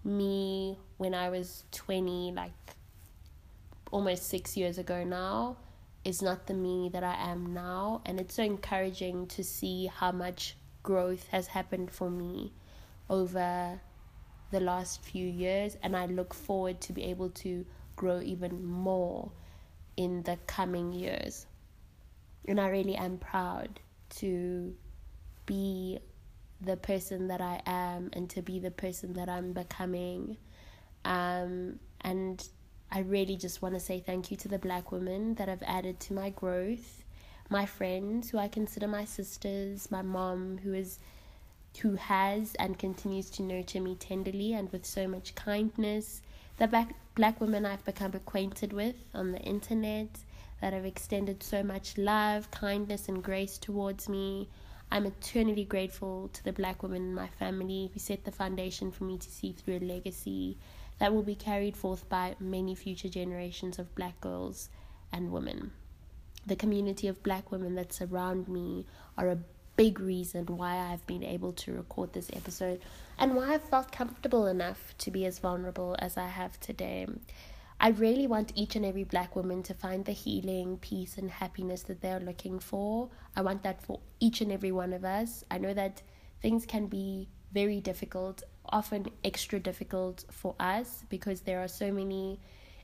me 0.04 0.78
when 0.98 1.14
I 1.14 1.30
was 1.30 1.64
20 1.72 2.32
like 2.36 2.52
almost 3.92 4.28
6 4.30 4.58
years 4.58 4.78
ago 4.78 5.04
now 5.04 5.58
is 6.06 6.22
not 6.22 6.46
the 6.46 6.54
me 6.54 6.90
that 6.90 7.04
I 7.04 7.16
am 7.16 7.54
now. 7.54 8.02
And 8.06 8.20
it's 8.20 8.36
so 8.36 8.44
encouraging 8.44 9.28
to 9.28 9.44
see 9.44 9.88
how 9.88 10.12
much 10.12 10.56
growth 10.84 11.28
has 11.30 11.48
happened 11.48 11.92
for 11.92 12.10
me 12.10 12.54
over 13.10 13.80
the 14.52 14.60
last 14.60 15.02
few 15.04 15.28
years. 15.28 15.78
And 15.82 15.98
I 15.98 16.06
look 16.06 16.34
forward 16.34 16.80
to 16.82 16.94
be 16.94 17.04
able 17.06 17.32
to 17.32 17.66
grow 17.96 18.22
even 18.22 18.64
more 18.64 19.32
in 19.98 20.24
the 20.24 20.38
coming 20.46 20.94
years. 20.94 21.48
And 22.48 22.60
I 22.60 22.70
really 22.70 22.96
am 22.96 23.18
proud 23.18 23.80
to 24.18 24.76
be 25.46 26.00
the 26.62 26.78
person 26.78 27.28
that 27.28 27.42
I 27.42 27.62
am 27.66 28.10
and 28.14 28.30
to 28.32 28.42
be 28.42 28.60
the 28.60 28.72
person 28.72 29.14
that 29.14 29.30
I'm 29.30 29.54
becoming. 29.54 30.38
Um, 31.04 31.80
and 32.02 32.48
I 32.92 33.00
really 33.00 33.36
just 33.36 33.62
want 33.62 33.76
to 33.76 33.80
say 33.80 34.00
thank 34.00 34.32
you 34.32 34.38
to 34.38 34.48
the 34.48 34.60
black 34.60 34.92
women 34.92 35.36
that 35.36 35.48
have 35.48 35.64
added 35.64 36.00
to 36.02 36.14
my 36.14 36.30
growth, 36.30 37.04
my 37.50 37.66
friends 37.66 38.30
who 38.30 38.38
I 38.38 38.48
consider 38.48 38.88
my 38.88 39.06
sisters, 39.06 39.92
my 39.92 40.02
mom 40.02 40.60
who 40.64 40.74
is 40.74 41.00
who 41.82 41.96
has 41.96 42.56
and 42.56 42.80
continues 42.80 43.30
to 43.30 43.44
nurture 43.44 43.82
me 43.82 43.96
tenderly 43.96 44.54
and 44.54 44.72
with 44.72 44.86
so 44.86 45.08
much 45.08 45.36
kindness, 45.36 46.22
the 46.58 46.68
black 46.68 46.96
black 47.16 47.42
women 47.42 47.66
I've 47.66 47.84
become 47.86 48.14
acquainted 48.14 48.72
with 48.72 48.96
on 49.14 49.32
the 49.32 49.40
internet 49.40 50.08
that 50.66 50.74
have 50.74 50.84
extended 50.84 51.44
so 51.44 51.62
much 51.62 51.96
love, 51.96 52.50
kindness 52.50 53.08
and 53.08 53.22
grace 53.22 53.60
towards 53.60 54.10
me. 54.10 54.50
I'm 54.92 55.06
eternally 55.06 55.64
grateful 55.64 56.32
to 56.34 56.44
the 56.44 56.54
black 56.54 56.82
women 56.82 57.04
in 57.04 57.14
my 57.14 57.28
family 57.28 57.92
who 57.94 58.00
set 58.00 58.26
the 58.26 58.32
foundation 58.32 58.92
for 58.92 59.04
me 59.04 59.20
to 59.20 59.30
see 59.30 59.52
through 59.52 59.78
a 59.78 59.86
legacy 59.86 60.58
that 60.98 61.14
will 61.14 61.22
be 61.22 61.36
carried 61.36 61.78
forth 61.78 62.10
by 62.10 62.36
many 62.40 62.74
future 62.74 63.10
generations 63.10 63.78
of 63.78 63.94
black 63.94 64.20
girls 64.22 64.70
and 65.14 65.32
women. 65.32 65.70
The 66.48 66.56
community 66.56 67.08
of 67.08 67.22
black 67.22 67.52
women 67.52 67.76
that 67.76 67.94
surround 67.94 68.48
me 68.48 68.88
are 69.20 69.30
a 69.30 69.38
big 69.76 70.00
reason 70.00 70.48
why 70.48 70.78
I've 70.78 71.06
been 71.06 71.24
able 71.24 71.54
to 71.54 71.74
record 71.74 72.14
this 72.14 72.32
episode 72.34 72.82
and 73.20 73.36
why 73.36 73.54
I've 73.54 73.70
felt 73.70 73.92
comfortable 73.92 74.48
enough 74.48 74.96
to 74.98 75.12
be 75.12 75.28
as 75.28 75.38
vulnerable 75.38 75.96
as 76.00 76.18
I 76.18 76.26
have 76.26 76.60
today. 76.60 77.06
I 77.80 77.90
really 77.90 78.26
want 78.26 78.54
each 78.56 78.76
and 78.76 78.86
every 78.86 79.04
black 79.04 79.36
woman 79.36 79.62
to 79.64 79.74
find 79.74 80.06
the 80.06 80.12
healing, 80.12 80.78
peace, 80.78 81.18
and 81.18 81.30
happiness 81.30 81.84
that 81.84 82.02
they're 82.02 82.20
looking 82.20 82.60
for. 82.60 83.10
I 83.36 83.42
want 83.42 83.64
that 83.64 83.82
for 83.82 84.00
each 84.20 84.42
and 84.42 84.52
every 84.52 84.72
one 84.72 84.94
of 84.94 85.04
us. 85.04 85.44
I 85.52 85.58
know 85.58 85.74
that 85.74 86.02
things 86.42 86.66
can 86.66 86.88
be 86.88 87.28
very 87.54 87.80
difficult 87.82 88.44
often 88.70 89.08
extra 89.24 89.60
difficult 89.60 90.26
for 90.32 90.56
us 90.60 91.04
because 91.10 91.42
there 91.42 91.60
are 91.64 91.68
so 91.68 91.92
many 91.92 92.40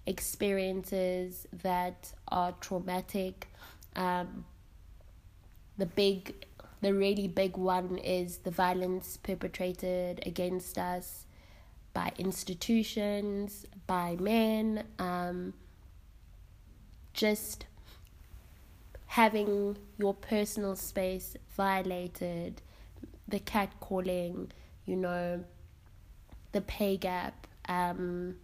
experiences 0.05 1.47
that 1.63 2.11
are 2.27 2.53
traumatic. 2.53 3.47
Um, 3.95 4.45
the 5.77 5.85
big, 5.85 6.45
the 6.81 6.93
really 6.93 7.27
big 7.27 7.57
one 7.57 7.97
is 7.97 8.37
the 8.39 8.51
violence 8.51 9.17
perpetrated 9.17 10.21
against 10.25 10.77
us 10.77 11.25
by 11.93 12.11
institutions, 12.17 13.65
by 13.87 14.15
men, 14.19 14.85
um, 14.99 15.53
just 17.13 17.65
having 19.07 19.77
your 19.97 20.13
personal 20.13 20.75
space 20.75 21.35
violated, 21.55 22.61
the 23.27 23.39
catcalling, 23.39 24.49
you 24.85 24.95
know, 24.95 25.43
the 26.53 26.61
pay 26.61 26.97
gap, 26.97 27.47
um, 27.67 28.35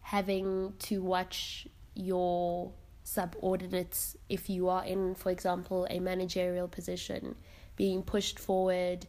having 0.00 0.72
to 0.78 1.02
watch 1.02 1.66
your 1.94 2.72
subordinates, 3.04 4.16
if 4.28 4.48
you 4.48 4.68
are 4.68 4.84
in, 4.84 5.14
for 5.14 5.30
example, 5.30 5.86
a 5.90 5.98
managerial 5.98 6.68
position, 6.68 7.34
being 7.76 8.02
pushed 8.02 8.38
forward 8.38 9.06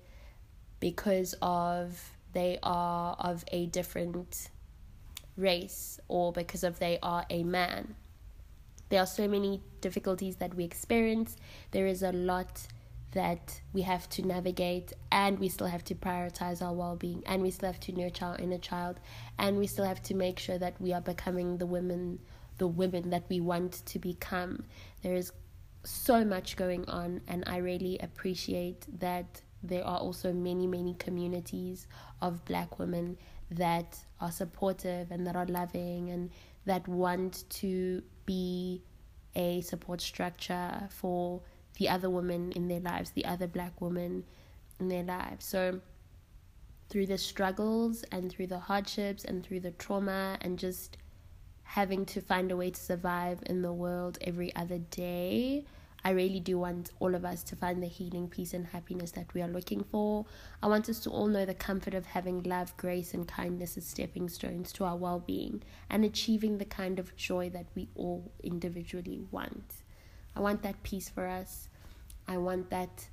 because 0.79 1.35
of 1.41 2.11
they 2.33 2.59
are 2.63 3.15
of 3.19 3.43
a 3.51 3.65
different 3.67 4.49
race 5.37 5.99
or 6.07 6.31
because 6.31 6.63
of 6.63 6.79
they 6.79 6.99
are 7.01 7.25
a 7.29 7.43
man. 7.43 7.95
There 8.89 8.99
are 8.99 9.07
so 9.07 9.27
many 9.27 9.61
difficulties 9.81 10.37
that 10.37 10.55
we 10.55 10.63
experience. 10.63 11.37
There 11.71 11.87
is 11.87 12.03
a 12.03 12.11
lot 12.11 12.67
that 13.11 13.61
we 13.73 13.81
have 13.81 14.07
to 14.09 14.21
navigate 14.21 14.93
and 15.11 15.39
we 15.39 15.49
still 15.49 15.67
have 15.67 15.83
to 15.83 15.95
prioritize 15.95 16.61
our 16.61 16.73
well-being 16.73 17.23
and 17.25 17.41
we 17.41 17.49
still 17.49 17.71
have 17.71 17.79
to 17.79 17.91
nurture 17.91 18.25
our 18.25 18.37
inner 18.37 18.57
child 18.57 18.99
and 19.39 19.57
we 19.57 19.65
still 19.65 19.85
have 19.85 20.01
to 20.03 20.13
make 20.13 20.37
sure 20.37 20.57
that 20.57 20.79
we 20.79 20.93
are 20.93 21.01
becoming 21.01 21.57
the 21.57 21.65
women 21.65 22.19
the 22.59 22.67
women 22.67 23.09
that 23.09 23.23
we 23.29 23.39
want 23.39 23.83
to 23.85 23.97
become 23.97 24.63
there 25.01 25.15
is 25.15 25.31
so 25.83 26.23
much 26.23 26.55
going 26.55 26.87
on 26.87 27.21
and 27.27 27.43
i 27.47 27.57
really 27.57 27.97
appreciate 27.99 28.85
that 28.99 29.41
there 29.63 29.83
are 29.83 29.99
also 29.99 30.31
many 30.31 30.67
many 30.67 30.93
communities 30.95 31.87
of 32.21 32.43
black 32.45 32.79
women 32.79 33.17
that 33.51 33.97
are 34.21 34.31
supportive 34.31 35.11
and 35.11 35.25
that 35.25 35.35
are 35.35 35.45
loving 35.45 36.09
and 36.09 36.29
that 36.65 36.87
want 36.87 37.45
to 37.49 38.03
be 38.25 38.81
a 39.35 39.61
support 39.61 40.01
structure 40.01 40.87
for 40.89 41.41
the 41.77 41.89
other 41.89 42.09
women 42.09 42.51
in 42.51 42.67
their 42.67 42.79
lives, 42.79 43.11
the 43.11 43.25
other 43.25 43.47
black 43.47 43.79
women 43.81 44.23
in 44.79 44.89
their 44.89 45.03
lives. 45.03 45.45
So, 45.45 45.79
through 46.89 47.05
the 47.05 47.17
struggles 47.17 48.03
and 48.11 48.31
through 48.31 48.47
the 48.47 48.59
hardships 48.59 49.23
and 49.23 49.45
through 49.45 49.59
the 49.59 49.71
trauma 49.71 50.37
and 50.41 50.57
just 50.57 50.97
having 51.63 52.03
to 52.03 52.19
find 52.19 52.51
a 52.51 52.57
way 52.57 52.71
to 52.71 52.79
survive 52.79 53.39
in 53.45 53.61
the 53.61 53.71
world 53.71 54.17
every 54.21 54.55
other 54.55 54.79
day, 54.79 55.65
I 56.03 56.11
really 56.11 56.39
do 56.39 56.59
want 56.59 56.91
all 56.99 57.13
of 57.13 57.25
us 57.25 57.43
to 57.43 57.55
find 57.55 57.83
the 57.83 57.87
healing, 57.87 58.29
peace, 58.29 58.53
and 58.53 58.67
happiness 58.67 59.11
that 59.11 59.33
we 59.33 59.41
are 59.41 59.47
looking 59.47 59.83
for. 59.83 60.25
I 60.63 60.67
want 60.67 60.87
us 60.87 60.99
to 61.01 61.09
all 61.09 61.27
know 61.27 61.45
the 61.45 61.53
comfort 61.53 61.93
of 61.93 62.05
having 62.05 62.43
love, 62.43 62.75
grace, 62.77 63.13
and 63.13 63.27
kindness 63.27 63.77
as 63.77 63.85
stepping 63.85 64.29
stones 64.29 64.71
to 64.73 64.85
our 64.85 64.95
well 64.95 65.19
being 65.19 65.61
and 65.89 66.05
achieving 66.05 66.57
the 66.57 66.65
kind 66.65 66.99
of 66.99 67.15
joy 67.15 67.49
that 67.49 67.67
we 67.75 67.89
all 67.95 68.31
individually 68.43 69.21
want. 69.31 69.73
I 70.35 70.39
want 70.39 70.63
that 70.63 70.83
peace 70.83 71.09
for 71.09 71.27
us. 71.27 71.67
I 72.27 72.37
want 72.37 72.69
that 72.69 73.07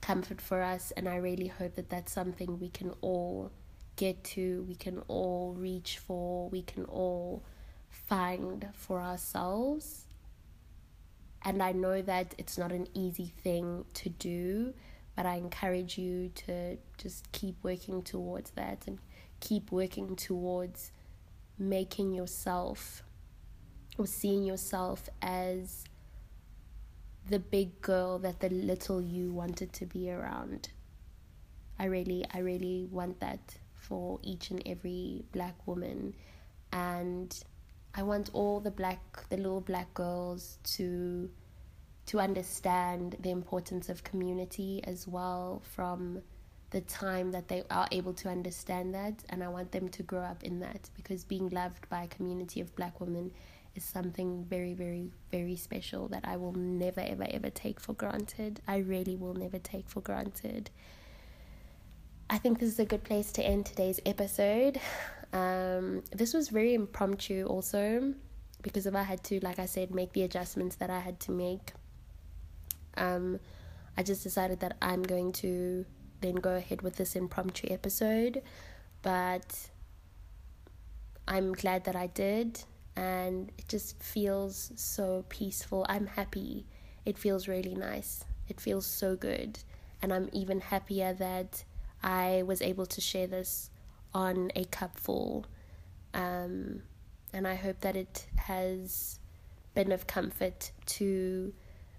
comfort 0.00 0.40
for 0.40 0.62
us, 0.62 0.92
and 0.96 1.08
I 1.08 1.16
really 1.16 1.46
hope 1.46 1.76
that 1.76 1.88
that's 1.88 2.12
something 2.12 2.58
we 2.58 2.68
can 2.68 2.92
all 3.00 3.52
get 3.96 4.22
to, 4.24 4.64
we 4.68 4.74
can 4.74 5.02
all 5.08 5.54
reach 5.56 5.98
for, 5.98 6.50
we 6.50 6.62
can 6.62 6.84
all 6.84 7.44
find 7.88 8.68
for 8.74 9.00
ourselves 9.00 10.06
and 11.44 11.62
I 11.62 11.72
know 11.72 12.00
that 12.02 12.34
it's 12.38 12.56
not 12.56 12.72
an 12.72 12.88
easy 12.94 13.32
thing 13.42 13.84
to 13.94 14.08
do, 14.08 14.72
but 15.14 15.26
I 15.26 15.34
encourage 15.34 15.98
you 15.98 16.30
to 16.46 16.78
just 16.96 17.30
keep 17.32 17.56
working 17.62 18.02
towards 18.02 18.50
that 18.52 18.84
and 18.86 18.98
keep 19.40 19.70
working 19.70 20.16
towards 20.16 20.90
making 21.58 22.12
yourself 22.12 23.02
or 23.98 24.06
seeing 24.06 24.42
yourself 24.42 25.08
as 25.22 25.84
the 27.28 27.38
big 27.38 27.80
girl 27.80 28.18
that 28.18 28.40
the 28.40 28.48
little 28.48 29.00
you 29.00 29.32
wanted 29.32 29.72
to 29.74 29.86
be 29.86 30.10
around. 30.10 30.70
I 31.78 31.86
really, 31.86 32.24
I 32.32 32.38
really 32.38 32.88
want 32.90 33.20
that 33.20 33.56
for 33.74 34.18
each 34.22 34.50
and 34.50 34.62
every 34.66 35.24
black 35.32 35.66
woman. 35.66 36.14
And 36.72 37.36
I 37.94 38.02
want 38.02 38.30
all 38.32 38.60
the 38.60 38.70
black, 38.70 39.28
the 39.28 39.36
little 39.36 39.60
black 39.60 39.92
girls 39.94 40.58
to 40.74 41.30
to 42.06 42.20
understand 42.20 43.16
the 43.20 43.30
importance 43.30 43.88
of 43.88 44.04
community 44.04 44.82
as 44.84 45.08
well 45.08 45.62
from 45.74 46.20
the 46.70 46.82
time 46.82 47.30
that 47.32 47.48
they 47.48 47.62
are 47.70 47.88
able 47.92 48.12
to 48.12 48.28
understand 48.28 48.94
that 48.94 49.14
and 49.30 49.42
I 49.42 49.48
want 49.48 49.72
them 49.72 49.88
to 49.88 50.02
grow 50.02 50.20
up 50.20 50.42
in 50.44 50.60
that 50.60 50.90
because 50.96 51.24
being 51.24 51.48
loved 51.48 51.88
by 51.88 52.02
a 52.02 52.08
community 52.08 52.60
of 52.60 52.76
black 52.76 53.00
women 53.00 53.30
is 53.74 53.84
something 53.84 54.44
very 54.44 54.74
very 54.74 55.10
very 55.30 55.56
special 55.56 56.08
that 56.08 56.24
I 56.26 56.36
will 56.36 56.52
never 56.52 57.00
ever 57.00 57.26
ever 57.30 57.48
take 57.48 57.80
for 57.80 57.94
granted. 57.94 58.60
I 58.68 58.78
really 58.78 59.16
will 59.16 59.34
never 59.34 59.58
take 59.58 59.88
for 59.88 60.00
granted. 60.00 60.68
I 62.28 62.38
think 62.38 62.58
this 62.58 62.70
is 62.70 62.78
a 62.78 62.84
good 62.84 63.04
place 63.04 63.32
to 63.32 63.42
end 63.42 63.66
today's 63.66 64.00
episode. 64.04 64.80
Um, 65.34 66.04
this 66.12 66.32
was 66.32 66.48
very 66.48 66.74
impromptu, 66.74 67.44
also, 67.44 68.14
because 68.62 68.86
if 68.86 68.94
I 68.94 69.02
had 69.02 69.22
to, 69.24 69.40
like 69.40 69.58
I 69.58 69.66
said, 69.66 69.92
make 69.92 70.12
the 70.12 70.22
adjustments 70.22 70.76
that 70.76 70.90
I 70.90 71.00
had 71.00 71.18
to 71.20 71.32
make, 71.32 71.72
um, 72.96 73.40
I 73.96 74.04
just 74.04 74.22
decided 74.22 74.60
that 74.60 74.76
I'm 74.80 75.02
going 75.02 75.32
to 75.32 75.84
then 76.20 76.36
go 76.36 76.54
ahead 76.54 76.82
with 76.82 76.96
this 76.96 77.16
impromptu 77.16 77.66
episode. 77.70 78.42
But 79.02 79.70
I'm 81.26 81.52
glad 81.52 81.84
that 81.84 81.96
I 81.96 82.06
did, 82.06 82.62
and 82.94 83.50
it 83.58 83.68
just 83.68 84.00
feels 84.00 84.70
so 84.76 85.24
peaceful. 85.28 85.84
I'm 85.88 86.06
happy. 86.06 86.64
It 87.04 87.18
feels 87.18 87.48
really 87.48 87.74
nice. 87.74 88.24
It 88.48 88.60
feels 88.60 88.86
so 88.86 89.16
good. 89.16 89.58
And 90.00 90.12
I'm 90.12 90.28
even 90.32 90.60
happier 90.60 91.12
that 91.14 91.64
I 92.02 92.44
was 92.46 92.62
able 92.62 92.86
to 92.86 93.00
share 93.00 93.26
this 93.26 93.70
on 94.14 94.50
a 94.54 94.64
cupful. 94.66 95.46
Um, 96.12 96.82
and 97.32 97.46
I 97.46 97.56
hope 97.56 97.80
that 97.80 97.96
it 97.96 98.26
has 98.36 99.18
been 99.74 99.90
of 99.90 100.06
comfort 100.06 100.70
to 100.86 101.52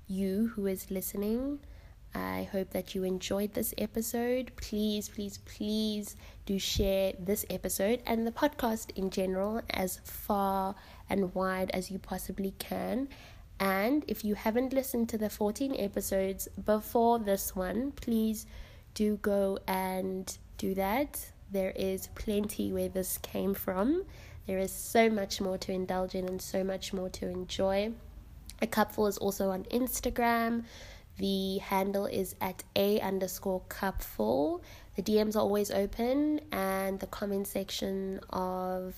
you 0.08 0.48
who 0.56 0.68
is 0.68 0.90
listening. 0.90 1.60
I 2.14 2.48
hope 2.50 2.70
that 2.70 2.96
you 2.96 3.04
enjoyed 3.04 3.54
this 3.54 3.74
episode. 3.78 4.54
Please, 4.56 5.10
please, 5.10 5.40
please 5.40 6.16
do 6.46 6.58
share 6.58 7.12
this 7.20 7.46
episode 7.50 8.02
and 8.06 8.26
the 8.26 8.32
podcast 8.32 8.92
in 8.96 9.10
general 9.10 9.62
as 9.72 10.00
far 10.06 10.76
and 11.10 11.36
wide 11.36 11.72
as 11.72 11.92
you 11.92 12.00
possibly 12.00 12.54
can. 12.58 13.10
And 13.60 14.06
if 14.08 14.24
you 14.24 14.36
haven't 14.36 14.72
listened 14.72 15.10
to 15.10 15.18
the 15.18 15.30
14 15.30 15.76
episodes 15.78 16.48
before 16.66 17.20
this 17.20 17.54
one, 17.56 17.92
please 17.92 18.46
do 18.94 19.18
go 19.18 19.60
and 19.68 20.38
do 20.58 20.74
that. 20.76 21.32
There 21.52 21.74
is 21.76 22.08
plenty 22.16 22.72
where 22.72 22.90
this 22.90 23.18
came 23.20 23.54
from. 23.54 24.06
There 24.48 24.60
is 24.60 24.72
so 24.72 25.10
much 25.10 25.42
more 25.42 25.58
to 25.60 25.72
indulge 25.72 26.16
in 26.16 26.28
and 26.28 26.42
so 26.42 26.64
much 26.64 26.94
more 26.94 27.10
to 27.10 27.28
enjoy. 27.28 27.94
A 28.62 28.68
cupful 28.68 29.08
is 29.08 29.18
also 29.18 29.50
on 29.50 29.64
Instagram. 29.66 30.66
The 31.18 31.60
handle 31.60 32.06
is 32.06 32.36
at 32.42 32.64
a 32.76 33.00
underscore 33.00 33.62
cupful. 33.70 34.62
The 34.96 35.02
DMs 35.02 35.36
are 35.36 35.40
always 35.40 35.72
open, 35.72 36.42
and 36.52 37.00
the 37.00 37.08
comment 37.08 37.48
section 37.48 38.20
of 38.30 38.96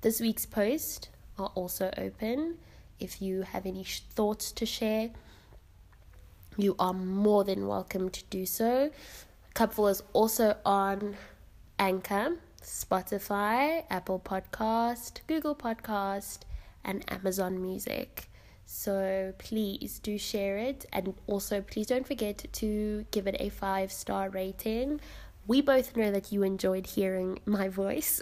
this 0.00 0.20
week's 0.20 0.46
post 0.46 1.08
are 1.38 1.52
also 1.54 1.90
open. 1.96 2.58
If 2.98 3.22
you 3.22 3.42
have 3.42 3.66
any 3.66 3.84
sh- 3.84 4.02
thoughts 4.14 4.52
to 4.52 4.66
share, 4.66 5.10
you 6.56 6.74
are 6.78 6.92
more 6.92 7.44
than 7.44 7.66
welcome 7.66 8.10
to 8.10 8.24
do 8.24 8.46
so. 8.46 8.90
Cupful 9.54 9.88
is 9.88 10.02
also 10.12 10.56
on 10.64 11.16
Anchor, 11.78 12.38
Spotify, 12.62 13.84
Apple 13.90 14.18
Podcast, 14.18 15.20
Google 15.26 15.54
Podcast, 15.54 16.40
and 16.84 17.04
Amazon 17.10 17.60
Music. 17.60 18.28
So 18.64 19.32
please 19.38 20.00
do 20.00 20.18
share 20.18 20.58
it 20.58 20.86
and 20.92 21.14
also 21.26 21.60
please 21.60 21.86
don't 21.86 22.06
forget 22.06 22.44
to 22.52 23.06
give 23.10 23.26
it 23.26 23.36
a 23.38 23.48
five 23.50 23.92
star 23.92 24.28
rating. 24.28 25.00
We 25.46 25.60
both 25.60 25.96
know 25.96 26.10
that 26.10 26.32
you 26.32 26.42
enjoyed 26.42 26.86
hearing 26.86 27.38
my 27.46 27.68
voice. 27.68 28.20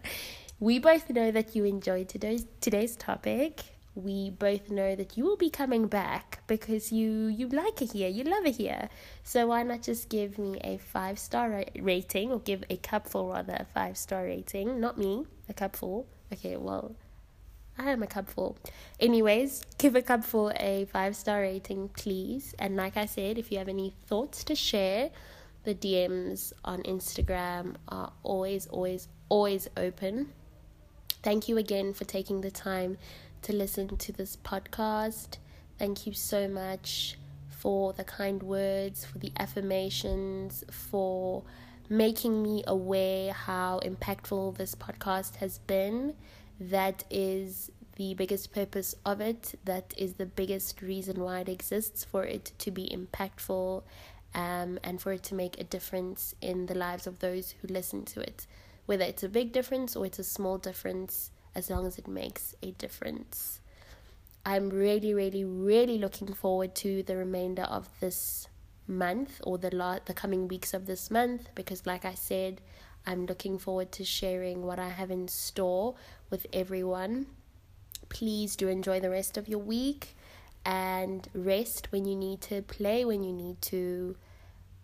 we 0.60 0.78
both 0.78 1.08
know 1.08 1.30
that 1.30 1.56
you 1.56 1.64
enjoyed 1.64 2.08
today's 2.08 2.46
today's 2.60 2.96
topic. 2.96 3.62
We 4.02 4.30
both 4.30 4.70
know 4.70 4.96
that 4.96 5.16
you 5.16 5.24
will 5.24 5.36
be 5.36 5.50
coming 5.50 5.86
back 5.86 6.42
because 6.46 6.90
you 6.92 7.26
you 7.26 7.48
like 7.48 7.82
it 7.82 7.92
here, 7.92 8.08
you 8.08 8.24
love 8.24 8.46
it 8.46 8.56
here. 8.56 8.88
So 9.22 9.48
why 9.48 9.62
not 9.62 9.82
just 9.82 10.08
give 10.08 10.38
me 10.38 10.58
a 10.64 10.78
five 10.78 11.18
star 11.18 11.64
rating 11.78 12.32
or 12.32 12.40
give 12.40 12.64
a 12.70 12.76
cupful 12.76 13.30
rather 13.30 13.54
a 13.54 13.64
five 13.64 13.96
star 13.96 14.24
rating? 14.24 14.80
Not 14.80 14.98
me, 14.98 15.26
a 15.48 15.54
cupful. 15.54 16.06
Okay, 16.32 16.56
well 16.56 16.96
I 17.78 17.90
am 17.90 18.02
a 18.02 18.06
cupful. 18.06 18.58
Anyways, 18.98 19.64
give 19.78 19.96
a 19.96 20.02
cupful 20.02 20.52
a 20.56 20.86
five 20.92 21.16
star 21.16 21.40
rating, 21.40 21.88
please. 21.88 22.54
And 22.58 22.76
like 22.76 22.96
I 22.96 23.06
said, 23.06 23.38
if 23.38 23.50
you 23.50 23.58
have 23.58 23.68
any 23.68 23.94
thoughts 24.06 24.44
to 24.44 24.54
share, 24.54 25.10
the 25.64 25.74
DMs 25.74 26.52
on 26.64 26.82
Instagram 26.82 27.76
are 27.88 28.12
always, 28.22 28.66
always, 28.66 29.08
always 29.28 29.68
open. 29.76 30.32
Thank 31.22 31.48
you 31.48 31.58
again 31.58 31.92
for 31.92 32.04
taking 32.04 32.40
the 32.40 32.50
time 32.50 32.96
to 33.42 33.52
listen 33.52 33.96
to 33.96 34.12
this 34.12 34.36
podcast. 34.36 35.36
Thank 35.78 36.06
you 36.06 36.12
so 36.12 36.48
much 36.48 37.16
for 37.48 37.92
the 37.92 38.04
kind 38.04 38.42
words, 38.42 39.04
for 39.04 39.18
the 39.18 39.32
affirmations, 39.38 40.64
for 40.70 41.42
making 41.88 42.42
me 42.42 42.62
aware 42.66 43.32
how 43.32 43.80
impactful 43.84 44.56
this 44.56 44.74
podcast 44.74 45.36
has 45.36 45.58
been 45.58 46.14
that 46.60 47.04
is 47.10 47.70
the 47.96 48.14
biggest 48.14 48.52
purpose 48.52 48.94
of 49.04 49.20
it. 49.20 49.58
That 49.64 49.92
is 49.96 50.14
the 50.14 50.26
biggest 50.26 50.80
reason 50.82 51.20
why 51.20 51.40
it 51.40 51.48
exists 51.48 52.04
for 52.04 52.24
it 52.24 52.52
to 52.58 52.70
be 52.70 52.88
impactful 52.88 53.82
um, 54.34 54.78
and 54.84 55.00
for 55.00 55.12
it 55.12 55.22
to 55.24 55.34
make 55.34 55.58
a 55.58 55.64
difference 55.64 56.34
in 56.40 56.66
the 56.66 56.74
lives 56.74 57.06
of 57.06 57.18
those 57.18 57.54
who 57.60 57.68
listen 57.68 58.04
to 58.06 58.20
it. 58.20 58.46
Whether 58.90 59.04
it's 59.04 59.22
a 59.22 59.28
big 59.28 59.52
difference 59.52 59.94
or 59.94 60.04
it's 60.04 60.18
a 60.18 60.24
small 60.24 60.58
difference, 60.58 61.30
as 61.54 61.70
long 61.70 61.86
as 61.86 61.96
it 61.96 62.08
makes 62.08 62.56
a 62.60 62.72
difference. 62.72 63.60
I'm 64.44 64.68
really, 64.68 65.14
really, 65.14 65.44
really 65.44 65.96
looking 65.96 66.32
forward 66.34 66.74
to 66.74 67.04
the 67.04 67.16
remainder 67.16 67.62
of 67.62 67.88
this 68.00 68.48
month 68.88 69.40
or 69.44 69.58
the 69.58 69.72
la- 69.72 70.00
the 70.04 70.12
coming 70.12 70.48
weeks 70.48 70.74
of 70.74 70.86
this 70.86 71.08
month 71.08 71.50
because, 71.54 71.86
like 71.86 72.04
I 72.04 72.14
said, 72.14 72.62
I'm 73.06 73.26
looking 73.26 73.60
forward 73.60 73.92
to 73.92 74.04
sharing 74.04 74.66
what 74.66 74.80
I 74.80 74.88
have 74.88 75.12
in 75.12 75.28
store 75.28 75.94
with 76.28 76.48
everyone. 76.52 77.26
Please 78.08 78.56
do 78.56 78.66
enjoy 78.66 78.98
the 78.98 79.10
rest 79.10 79.36
of 79.36 79.46
your 79.46 79.60
week 79.60 80.16
and 80.64 81.28
rest 81.32 81.92
when 81.92 82.06
you 82.06 82.16
need 82.16 82.40
to, 82.40 82.62
play 82.62 83.04
when 83.04 83.22
you 83.22 83.32
need 83.32 83.62
to, 83.70 84.16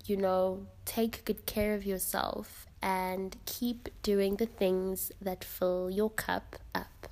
you 0.04 0.16
know, 0.16 0.68
take 0.84 1.24
good 1.24 1.44
care 1.44 1.74
of 1.74 1.84
yourself 1.84 2.65
and 2.82 3.36
keep 3.46 3.88
doing 4.02 4.36
the 4.36 4.46
things 4.46 5.12
that 5.20 5.44
fill 5.44 5.90
your 5.90 6.10
cup 6.10 6.56
up. 6.74 7.08